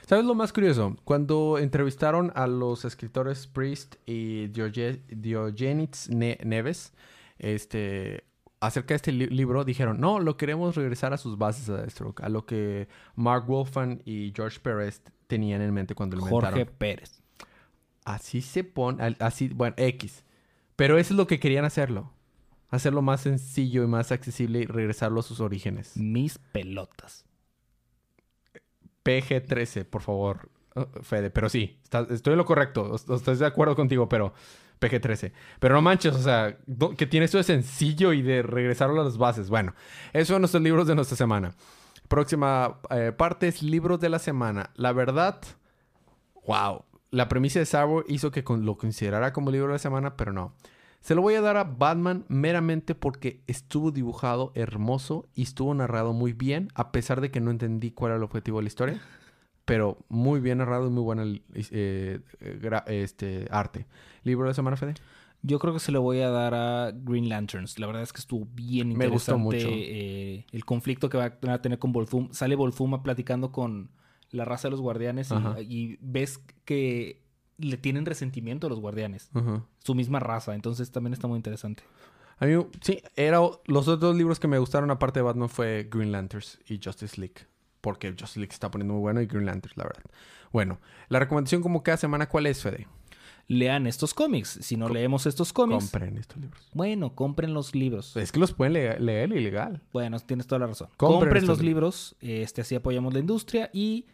¿Sabes 0.06 0.26
lo 0.26 0.36
más 0.36 0.52
curioso? 0.54 0.98
Cuando 1.06 1.58
entrevistaron 1.58 2.32
a 2.36 2.46
los 2.48 2.84
escritores 2.86 3.48
Priest 3.48 3.96
y 4.06 4.48
Dioge- 4.50 5.02
Diogenes 5.08 6.10
Ne- 6.10 6.40
Neves, 6.44 6.94
este, 7.40 8.24
acerca 8.60 8.90
de 8.90 8.96
este 8.96 9.12
li- 9.12 9.28
libro, 9.28 9.64
dijeron, 9.64 10.00
no, 10.00 10.20
lo 10.20 10.36
queremos 10.36 10.76
regresar 10.76 11.14
a 11.14 11.18
sus 11.18 11.38
bases 11.38 11.70
a 11.70 11.78
Deathstroke, 11.78 12.22
a 12.24 12.30
lo 12.30 12.46
que 12.46 12.88
Mark 13.16 13.46
Wolfman 13.48 14.02
y 14.06 14.32
George 14.36 14.60
Perez 14.60 15.02
tenían 15.28 15.62
en 15.62 15.74
mente 15.74 15.96
cuando 15.96 16.16
lo 16.18 16.24
Jorge 16.24 16.48
inventaron. 16.50 16.76
Pérez. 16.78 17.22
Así 18.06 18.42
se 18.42 18.64
pone, 18.64 19.16
así, 19.20 19.50
bueno, 19.50 19.76
X. 19.78 20.24
Pero 20.78 20.98
eso 20.98 21.14
es 21.14 21.18
lo 21.18 21.28
que 21.28 21.40
querían 21.42 21.66
hacerlo. 21.66 22.14
Hacerlo 22.70 23.02
más 23.02 23.22
sencillo 23.22 23.84
y 23.84 23.88
más 23.88 24.12
accesible 24.14 24.60
y 24.60 24.66
regresarlo 24.66 25.20
a 25.20 25.24
sus 25.24 25.42
orígenes. 25.42 25.98
Mis 25.98 26.38
pelotas. 26.38 27.26
PG-13, 29.04 29.86
por 29.86 30.02
favor, 30.02 30.50
uh, 30.76 30.86
Fede. 31.02 31.30
Pero 31.30 31.50
sí, 31.50 31.80
está- 31.84 32.06
estoy 32.10 32.34
en 32.34 32.38
lo 32.38 32.46
correcto. 32.46 32.96
est- 32.96 33.10
Estoy 33.10 33.38
de 33.38 33.46
acuerdo 33.46 33.76
contigo, 33.76 34.10
pero 34.10 34.34
PG-13. 34.80 35.32
Pero 35.60 35.76
no 35.76 35.82
manches, 35.82 36.14
o 36.16 36.22
sea, 36.22 36.58
que 36.98 37.06
tiene 37.08 37.26
esto 37.26 37.38
de 37.38 37.44
sencillo 37.44 38.14
y 38.14 38.22
de 38.22 38.42
regresarlo 38.44 39.02
a 39.02 39.06
las 39.06 39.18
bases. 39.18 39.50
Bueno, 39.50 39.74
esos 40.14 40.28
son 40.30 40.42
nuestros 40.42 40.62
libros 40.64 40.88
de 40.88 40.96
nuestra 40.96 41.16
semana. 41.18 41.56
Próxima 42.10 42.80
eh, 42.92 43.12
parte 43.12 43.48
es 43.48 43.62
libros 43.64 44.00
de 44.00 44.10
la 44.10 44.20
semana. 44.20 44.72
La 44.76 44.92
verdad, 44.94 45.42
wow. 46.46 46.84
La 47.12 47.30
premisa 47.30 47.60
de 47.60 47.66
Sauer 47.66 48.06
hizo 48.08 48.32
que 48.32 48.44
con- 48.44 48.66
lo 48.66 48.78
considerara 48.78 49.34
como 49.34 49.52
libro 49.52 49.68
de 49.68 49.74
la 49.74 49.80
semana, 49.80 50.16
pero 50.18 50.34
no. 50.34 50.54
Se 51.00 51.16
lo 51.16 51.22
voy 51.22 51.36
a 51.36 51.42
dar 51.42 51.56
a 51.58 51.64
Batman 51.64 52.26
meramente 52.28 52.96
porque 52.96 53.42
estuvo 53.48 53.92
dibujado 53.92 54.52
hermoso 54.56 55.28
y 55.36 55.44
estuvo 55.44 55.74
narrado 55.74 56.12
muy 56.12 56.34
bien, 56.34 56.70
a 56.76 56.92
pesar 56.92 57.22
de 57.22 57.32
que 57.32 57.40
no 57.40 57.52
entendí 57.52 57.92
cuál 57.92 58.10
era 58.12 58.18
el 58.18 58.24
objetivo 58.24 58.58
de 58.58 58.64
la 58.64 58.68
historia. 58.68 59.02
Pero 59.64 59.98
muy 60.10 60.40
bien 60.40 60.58
narrado 60.60 60.88
y 60.88 60.90
muy 60.90 61.04
buena 61.04 61.24
eh, 61.54 62.20
este, 62.88 63.48
arte. 63.52 63.86
¿Libro 64.24 64.46
de 64.46 64.52
la 64.52 64.54
semana, 64.56 64.76
Fede? 64.78 64.96
Yo 65.44 65.60
creo 65.60 65.74
que 65.74 65.80
se 65.80 65.92
lo 65.92 66.02
voy 66.02 66.20
a 66.22 66.30
dar 66.30 66.54
a 66.56 66.92
Green 66.94 67.30
Lanterns. 67.30 67.78
La 67.80 67.86
verdad 67.88 68.02
es 68.04 68.12
que 68.12 68.20
estuvo 68.20 68.48
bien 68.54 68.88
Me 68.90 69.06
interesante. 69.06 69.14
gustó 69.14 69.38
mucho. 69.38 69.68
eh, 69.72 70.46
el 70.52 70.66
conflicto 70.66 71.10
que 71.10 71.18
va 71.18 71.26
a 71.54 71.62
tener 71.62 71.80
con 71.80 71.92
Volfum. 71.92 72.30
Sale 72.32 72.56
Volfuma 72.56 73.04
platicando 73.04 73.52
con 73.52 73.90
la 74.32 74.46
raza 74.46 74.68
de 74.68 74.72
los 74.72 74.82
guardianes 74.82 75.30
y, 75.60 75.64
y 75.64 75.98
ves 76.02 76.40
que 76.66 77.24
le 77.58 77.78
tienen 77.78 78.06
resentimiento 78.06 78.68
a 78.68 78.70
los 78.70 78.80
guardianes. 78.80 79.30
Su 79.80 79.96
misma 79.96 80.20
raza. 80.20 80.56
Entonces 80.56 80.92
también 80.92 81.14
está 81.14 81.28
muy 81.28 81.38
interesante. 81.38 81.84
A 82.40 82.46
mí, 82.46 82.54
sí, 82.82 83.02
era, 83.16 83.40
los 83.66 83.88
otros 83.88 84.16
libros 84.16 84.40
que 84.40 84.48
me 84.48 84.60
gustaron 84.60 84.92
aparte 84.92 85.20
de 85.20 85.24
Batman 85.24 85.50
fue 85.50 85.88
Green 85.92 86.12
Lanterns 86.12 86.60
y 86.68 86.80
Justice 86.84 87.20
League. 87.20 87.48
Porque 87.82 88.10
Justice 88.12 88.40
League 88.40 88.52
se 88.52 88.56
está 88.56 88.70
poniendo 88.70 88.94
muy 88.94 89.02
bueno 89.02 89.22
y 89.22 89.26
Green 89.26 89.46
Lanterns, 89.46 89.76
la 89.78 89.86
verdad. 89.86 90.04
Bueno, 90.52 90.80
la 91.10 91.20
recomendación 91.20 91.62
como 91.62 91.84
cada 91.84 91.98
semana, 91.98 92.30
¿cuál 92.30 92.46
es, 92.46 92.62
Fede? 92.62 92.88
Lean 93.48 93.88
estos 93.88 94.14
cómics. 94.14 94.60
Si 94.62 94.76
no 94.76 94.90
leemos 94.90 95.26
estos 95.26 95.54
cómics, 95.54 95.90
Compren 95.90 96.18
estos 96.18 96.38
libros. 96.38 96.70
bueno, 96.74 97.16
compren 97.16 97.54
los 97.54 97.74
libros. 97.74 98.16
Es 98.18 98.32
que 98.32 98.40
los 98.40 98.54
pueden 98.54 98.74
leer, 98.74 99.02
leer 99.02 99.32
ilegal. 99.32 99.82
Bueno, 99.94 100.20
tienes 100.20 100.48
toda 100.48 100.60
la 100.60 100.68
razón. 100.68 100.90
Compren 100.98 101.48
los 101.48 101.62
libros, 101.62 102.18
este, 102.20 102.62
así 102.62 102.76
apoyamos 102.76 103.14
la 103.14 103.20
industria 103.20 103.70
y 103.74 104.06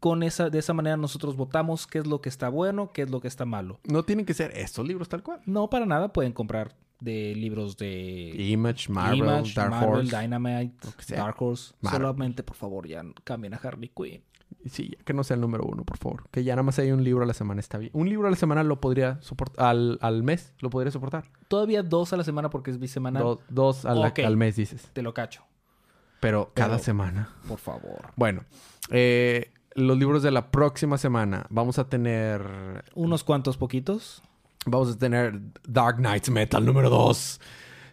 con 0.00 0.22
esa, 0.22 0.50
de 0.50 0.58
esa 0.58 0.72
manera 0.72 0.96
nosotros 0.96 1.36
votamos 1.36 1.86
qué 1.86 1.98
es 1.98 2.06
lo 2.06 2.20
que 2.20 2.28
está 2.28 2.48
bueno, 2.48 2.92
qué 2.92 3.02
es 3.02 3.10
lo 3.10 3.20
que 3.20 3.28
está 3.28 3.44
malo. 3.44 3.80
No 3.84 4.02
tienen 4.04 4.26
que 4.26 4.34
ser 4.34 4.50
estos 4.56 4.86
libros 4.86 5.08
tal 5.08 5.22
cual. 5.22 5.40
No, 5.46 5.68
para 5.70 5.86
nada 5.86 6.12
pueden 6.12 6.32
comprar 6.32 6.74
de 7.00 7.34
libros 7.34 7.76
de 7.76 8.30
Image, 8.38 8.90
Marvel, 8.90 9.18
Image, 9.18 9.52
Dark 9.54 9.70
Marvel, 9.70 9.90
Horse. 10.06 10.16
Dynamite. 10.20 10.88
Dark 11.08 11.36
Horse. 11.38 11.74
Marvel. 11.80 12.00
Solamente, 12.00 12.42
por 12.42 12.56
favor, 12.56 12.86
ya 12.86 13.02
cambien 13.24 13.52
a 13.54 13.58
Harley 13.58 13.90
Quinn. 13.94 14.22
Sí, 14.66 14.96
que 15.04 15.12
no 15.12 15.24
sea 15.24 15.34
el 15.34 15.40
número 15.42 15.64
uno, 15.64 15.84
por 15.84 15.98
favor. 15.98 16.24
Que 16.30 16.42
ya 16.44 16.54
nada 16.54 16.62
más 16.62 16.78
hay 16.78 16.90
un 16.92 17.04
libro 17.04 17.24
a 17.24 17.26
la 17.26 17.34
semana, 17.34 17.60
está 17.60 17.76
bien. 17.76 17.90
Un 17.92 18.08
libro 18.08 18.28
a 18.28 18.30
la 18.30 18.36
semana 18.36 18.62
lo 18.62 18.80
podría 18.80 19.20
soportar. 19.20 19.66
Al, 19.66 19.98
al 20.00 20.22
mes 20.22 20.54
lo 20.60 20.70
podría 20.70 20.90
soportar. 20.90 21.30
Todavía 21.48 21.82
dos 21.82 22.12
a 22.14 22.16
la 22.16 22.24
semana 22.24 22.48
porque 22.48 22.70
es 22.70 22.78
bisemanal. 22.78 23.22
Do- 23.22 23.40
dos 23.50 23.84
a 23.84 23.94
la- 23.94 24.14
al 24.24 24.36
mes, 24.38 24.56
dices. 24.56 24.88
Te 24.94 25.02
lo 25.02 25.12
cacho, 25.12 25.42
Pero 26.20 26.52
cada 26.54 26.74
Pero- 26.76 26.84
semana. 26.84 27.28
por 27.46 27.58
favor. 27.58 28.12
Bueno, 28.16 28.44
eh, 28.90 29.52
los 29.74 29.98
libros 29.98 30.22
de 30.22 30.30
la 30.30 30.50
próxima 30.50 30.98
semana. 30.98 31.46
Vamos 31.50 31.78
a 31.78 31.88
tener. 31.88 32.84
Unos 32.94 33.24
cuantos 33.24 33.56
poquitos. 33.56 34.22
Vamos 34.66 34.94
a 34.94 34.98
tener 34.98 35.40
Dark 35.66 35.96
Knights 35.96 36.30
Metal 36.30 36.64
número 36.64 36.88
2. 36.90 37.40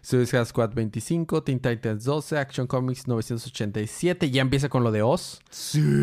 Suicide 0.04 0.44
Squad 0.46 0.70
25, 0.74 1.42
Teen 1.44 1.60
Titans 1.60 2.04
12, 2.04 2.36
Action 2.36 2.66
Comics 2.66 3.06
987. 3.06 4.30
Ya 4.30 4.42
empieza 4.42 4.68
con 4.68 4.82
lo 4.82 4.90
de 4.90 5.02
Oz. 5.02 5.40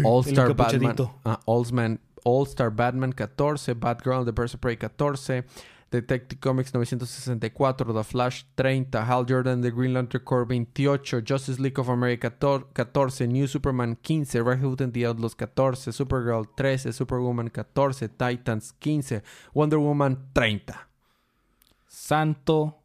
All 0.06 0.22
Star 0.26 0.54
Batman. 0.56 0.76
encapuchadito. 0.76 1.16
ah, 1.26 1.40
All 1.46 1.66
Man- 1.74 2.00
All 2.24 2.46
Star 2.48 2.70
Batman 2.70 3.12
14, 3.14 3.74
Batgirl, 3.74 4.26
The 4.26 4.32
Birds 4.32 4.54
of 4.56 4.62
Prey 4.62 4.78
14, 4.78 5.44
Detective 5.92 6.40
Comics 6.40 6.74
964, 6.74 7.94
The 7.94 8.04
Flash 8.04 8.46
30, 8.56 8.98
Hal 9.00 9.26
Jordan, 9.26 9.62
The 9.62 9.72
Green 9.72 9.94
Lantern 9.94 10.22
Corps 10.22 10.46
28, 10.46 11.24
Justice 11.24 11.60
League 11.60 11.80
of 11.80 11.90
America 11.90 12.32
14, 12.32 13.28
New 13.28 13.48
Superman 13.48 13.98
15, 14.04 14.44
Red 14.44 14.60
Hood 14.60 14.82
and 14.82 14.94
the 14.94 15.06
Outlaws 15.08 15.34
14, 15.34 15.92
Supergirl 15.92 16.46
13, 16.56 16.92
Superwoman 16.92 17.50
14, 17.50 18.10
Titans 18.18 18.74
15, 18.80 19.22
Wonder 19.54 19.80
Woman 19.80 20.18
30. 20.36 20.76
Santo 21.88 22.76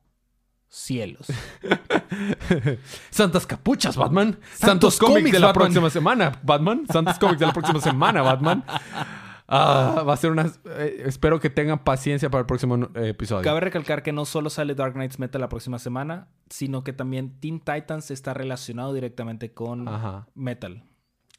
cielos. 0.75 1.27
Santas 3.11 3.47
capuchas, 3.47 3.97
Batman. 3.97 4.39
Santos, 4.55 4.99
cómics, 4.99 5.31
de 5.31 5.41
la 5.41 5.53
próxima 5.53 5.91
semana, 5.91 6.33
Batman. 6.43 6.87
Santos 6.91 7.19
cómics 7.19 7.39
de 7.39 7.47
la 7.47 7.53
próxima 7.53 7.81
semana, 7.81 8.23
Batman. 8.23 8.65
Ah, 9.47 10.03
va 10.07 10.15
a 10.15 10.17
ser 10.17 10.31
una. 10.31 10.51
eh, 10.65 11.03
espero 11.07 11.39
que 11.39 11.51
tengan 11.51 11.85
paciencia 11.85 12.31
para 12.31 12.41
el 12.41 12.47
próximo 12.47 12.77
eh, 12.95 13.09
episodio. 13.11 13.43
Cabe 13.43 13.61
recalcar 13.61 14.03
que 14.03 14.13
no 14.13 14.25
solo 14.25 14.49
sale 14.51 14.75
Dark 14.75 14.95
Knights 14.95 15.19
Metal 15.19 15.41
la 15.41 15.49
próxima 15.49 15.79
semana, 15.79 16.29
sino 16.49 16.83
que 16.83 16.93
también 16.93 17.39
Teen 17.41 17.61
Titans 17.61 18.11
está 18.11 18.33
relacionado 18.33 18.95
directamente 18.95 19.53
con 19.53 19.87
Ajá. 19.89 20.27
Metal. 20.35 20.85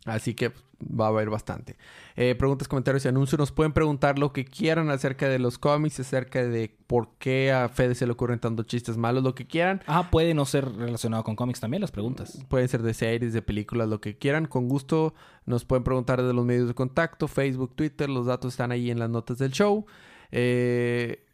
Así 0.06 0.36
que 0.36 0.54
va 0.80 1.06
a 1.06 1.10
haber 1.10 1.30
bastante. 1.30 1.78
Eh, 2.15 2.36
preguntas, 2.36 2.68
comentarios 2.68 3.06
y 3.06 3.08
anuncios. 3.08 3.39
Nos 3.39 3.52
pueden 3.52 3.74
preguntar 3.74 4.20
lo 4.20 4.34
que 4.34 4.46
quieran 4.46 4.89
acerca 4.89 5.28
de 5.28 5.39
los 5.39 5.58
cómics, 5.58 6.00
acerca 6.00 6.44
de 6.44 6.76
por 6.88 7.10
qué 7.18 7.52
a 7.52 7.70
Fede 7.70 7.96
se 7.96 8.06
le 8.06 8.12
ocurren 8.12 8.39
tantos 8.39 8.68
chistes 8.68 8.98
malos, 8.98 9.24
lo 9.24 9.34
que 9.34 9.48
quieran. 9.48 9.82
Ah, 9.88 10.10
puede 10.12 10.34
no 10.34 10.46
ser 10.46 10.72
relacionado 10.76 11.24
con 11.24 11.36
cómics 11.36 11.60
también 11.60 11.82
las 11.82 11.91
preguntas. 11.91 12.39
Pueden 12.50 12.68
ser 12.68 12.84
de 12.84 12.94
series, 12.94 13.34
de 13.34 13.41
películas, 13.41 13.89
lo 13.89 14.00
que 14.00 14.18
quieran. 14.18 14.46
Con 14.46 14.70
gusto 14.70 15.15
nos 15.46 15.65
pueden 15.65 15.84
preguntar 15.84 16.22
de 16.22 16.34
los 16.34 16.46
medios 16.46 16.68
de 16.68 16.76
contacto, 16.76 17.28
Facebook, 17.28 17.76
Twitter. 17.76 18.10
Los 18.10 18.28
datos 18.28 18.54
están 18.54 18.72
ahí 18.72 18.91
en 18.91 19.00
las 19.00 19.10
notas 19.10 19.39
del 19.39 19.52
show. 19.52 19.86
Eh, 20.32 21.26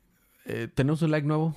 eh, 0.45 0.67
¿Tenemos 0.73 1.01
un 1.01 1.11
like 1.11 1.27
nuevo? 1.27 1.55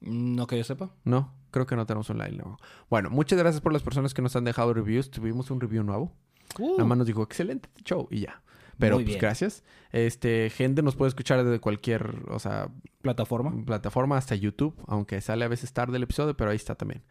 No 0.00 0.46
que 0.46 0.56
yo 0.56 0.64
sepa. 0.64 0.90
No, 1.04 1.32
creo 1.50 1.66
que 1.66 1.76
no 1.76 1.86
tenemos 1.86 2.08
un 2.10 2.18
like 2.18 2.36
nuevo. 2.36 2.58
Bueno, 2.88 3.10
muchas 3.10 3.38
gracias 3.38 3.60
por 3.60 3.72
las 3.72 3.82
personas 3.82 4.14
que 4.14 4.22
nos 4.22 4.34
han 4.36 4.44
dejado 4.44 4.72
reviews. 4.72 5.10
Tuvimos 5.10 5.50
un 5.50 5.60
review 5.60 5.82
nuevo. 5.82 6.12
Uh, 6.58 6.72
Nada 6.72 6.84
más 6.84 6.98
nos 6.98 7.06
dijo, 7.06 7.22
excelente 7.22 7.68
show 7.84 8.08
y 8.10 8.20
ya. 8.20 8.42
Pero 8.78 8.96
Muy 8.96 9.04
pues 9.04 9.14
bien. 9.14 9.20
gracias. 9.20 9.62
Este, 9.92 10.50
gente 10.50 10.82
nos 10.82 10.96
puede 10.96 11.08
escuchar 11.08 11.44
desde 11.44 11.60
cualquier, 11.60 12.22
o 12.28 12.38
sea, 12.38 12.70
plataforma. 13.02 13.64
plataforma 13.64 14.16
hasta 14.16 14.34
YouTube, 14.34 14.74
aunque 14.86 15.20
sale 15.20 15.44
a 15.44 15.48
veces 15.48 15.72
tarde 15.72 15.96
el 15.96 16.02
episodio, 16.02 16.36
pero 16.36 16.50
ahí 16.50 16.56
está 16.56 16.74
también. 16.74 17.02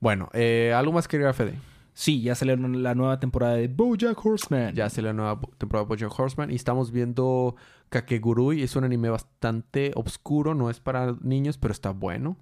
Bueno, 0.00 0.28
eh, 0.34 0.72
algo 0.74 0.92
más 0.92 1.08
que 1.08 1.32
Fede. 1.32 1.54
Sí, 1.94 2.20
ya 2.20 2.34
salió 2.34 2.56
la 2.56 2.94
nueva 2.94 3.18
temporada 3.18 3.54
de 3.54 3.68
BoJack 3.68 4.22
Horseman. 4.22 4.74
Ya 4.74 4.90
sale 4.90 5.08
la 5.08 5.14
nueva 5.14 5.40
temporada 5.56 5.86
de 5.86 5.88
BoJack 5.88 6.20
Horseman 6.20 6.50
y 6.50 6.54
estamos 6.54 6.90
viendo 6.90 7.56
Kakegurui. 7.88 8.62
Es 8.62 8.76
un 8.76 8.84
anime 8.84 9.08
bastante 9.08 9.92
oscuro, 9.94 10.54
no 10.54 10.68
es 10.68 10.78
para 10.78 11.16
niños, 11.22 11.56
pero 11.56 11.72
está 11.72 11.92
bueno. 11.92 12.36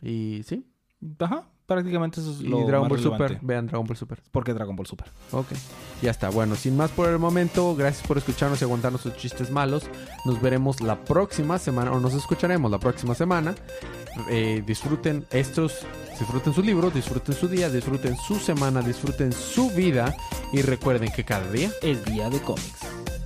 Y 0.00 0.42
sí. 0.44 0.64
Ajá, 1.18 1.48
prácticamente 1.68 2.20
eso 2.20 2.32
es 2.32 2.40
Y 2.40 2.48
Dragon 2.48 2.80
más 2.80 2.88
Ball 2.88 3.00
Super. 3.00 3.38
Vean 3.42 3.66
Dragon 3.66 3.86
Ball 3.86 3.96
Super. 3.96 4.22
Porque 4.32 4.54
Dragon 4.54 4.74
Ball 4.74 4.86
Super. 4.86 5.08
Ok, 5.32 5.48
ya 6.00 6.10
está. 6.10 6.30
Bueno, 6.30 6.56
sin 6.56 6.76
más 6.76 6.90
por 6.90 7.08
el 7.08 7.18
momento, 7.18 7.76
gracias 7.76 8.04
por 8.06 8.16
escucharnos 8.16 8.60
y 8.62 8.64
aguantarnos 8.64 9.02
sus 9.02 9.14
chistes 9.16 9.50
malos. 9.50 9.84
Nos 10.24 10.40
veremos 10.40 10.80
la 10.80 11.04
próxima 11.04 11.58
semana, 11.58 11.92
o 11.92 12.00
nos 12.00 12.14
escucharemos 12.14 12.70
la 12.70 12.80
próxima 12.80 13.14
semana. 13.14 13.54
Eh, 14.30 14.64
disfruten 14.66 15.26
estos, 15.30 15.86
disfruten 16.18 16.54
su 16.54 16.62
libro, 16.62 16.90
disfruten 16.90 17.34
su 17.34 17.46
día, 17.46 17.68
disfruten 17.68 18.16
su 18.16 18.36
semana, 18.36 18.80
disfruten 18.80 19.30
su 19.30 19.70
vida 19.70 20.16
y 20.52 20.62
recuerden 20.62 21.12
que 21.12 21.24
cada 21.24 21.48
día 21.52 21.70
El 21.82 22.02
día 22.04 22.30
de 22.30 22.40
cómics. 22.40 23.17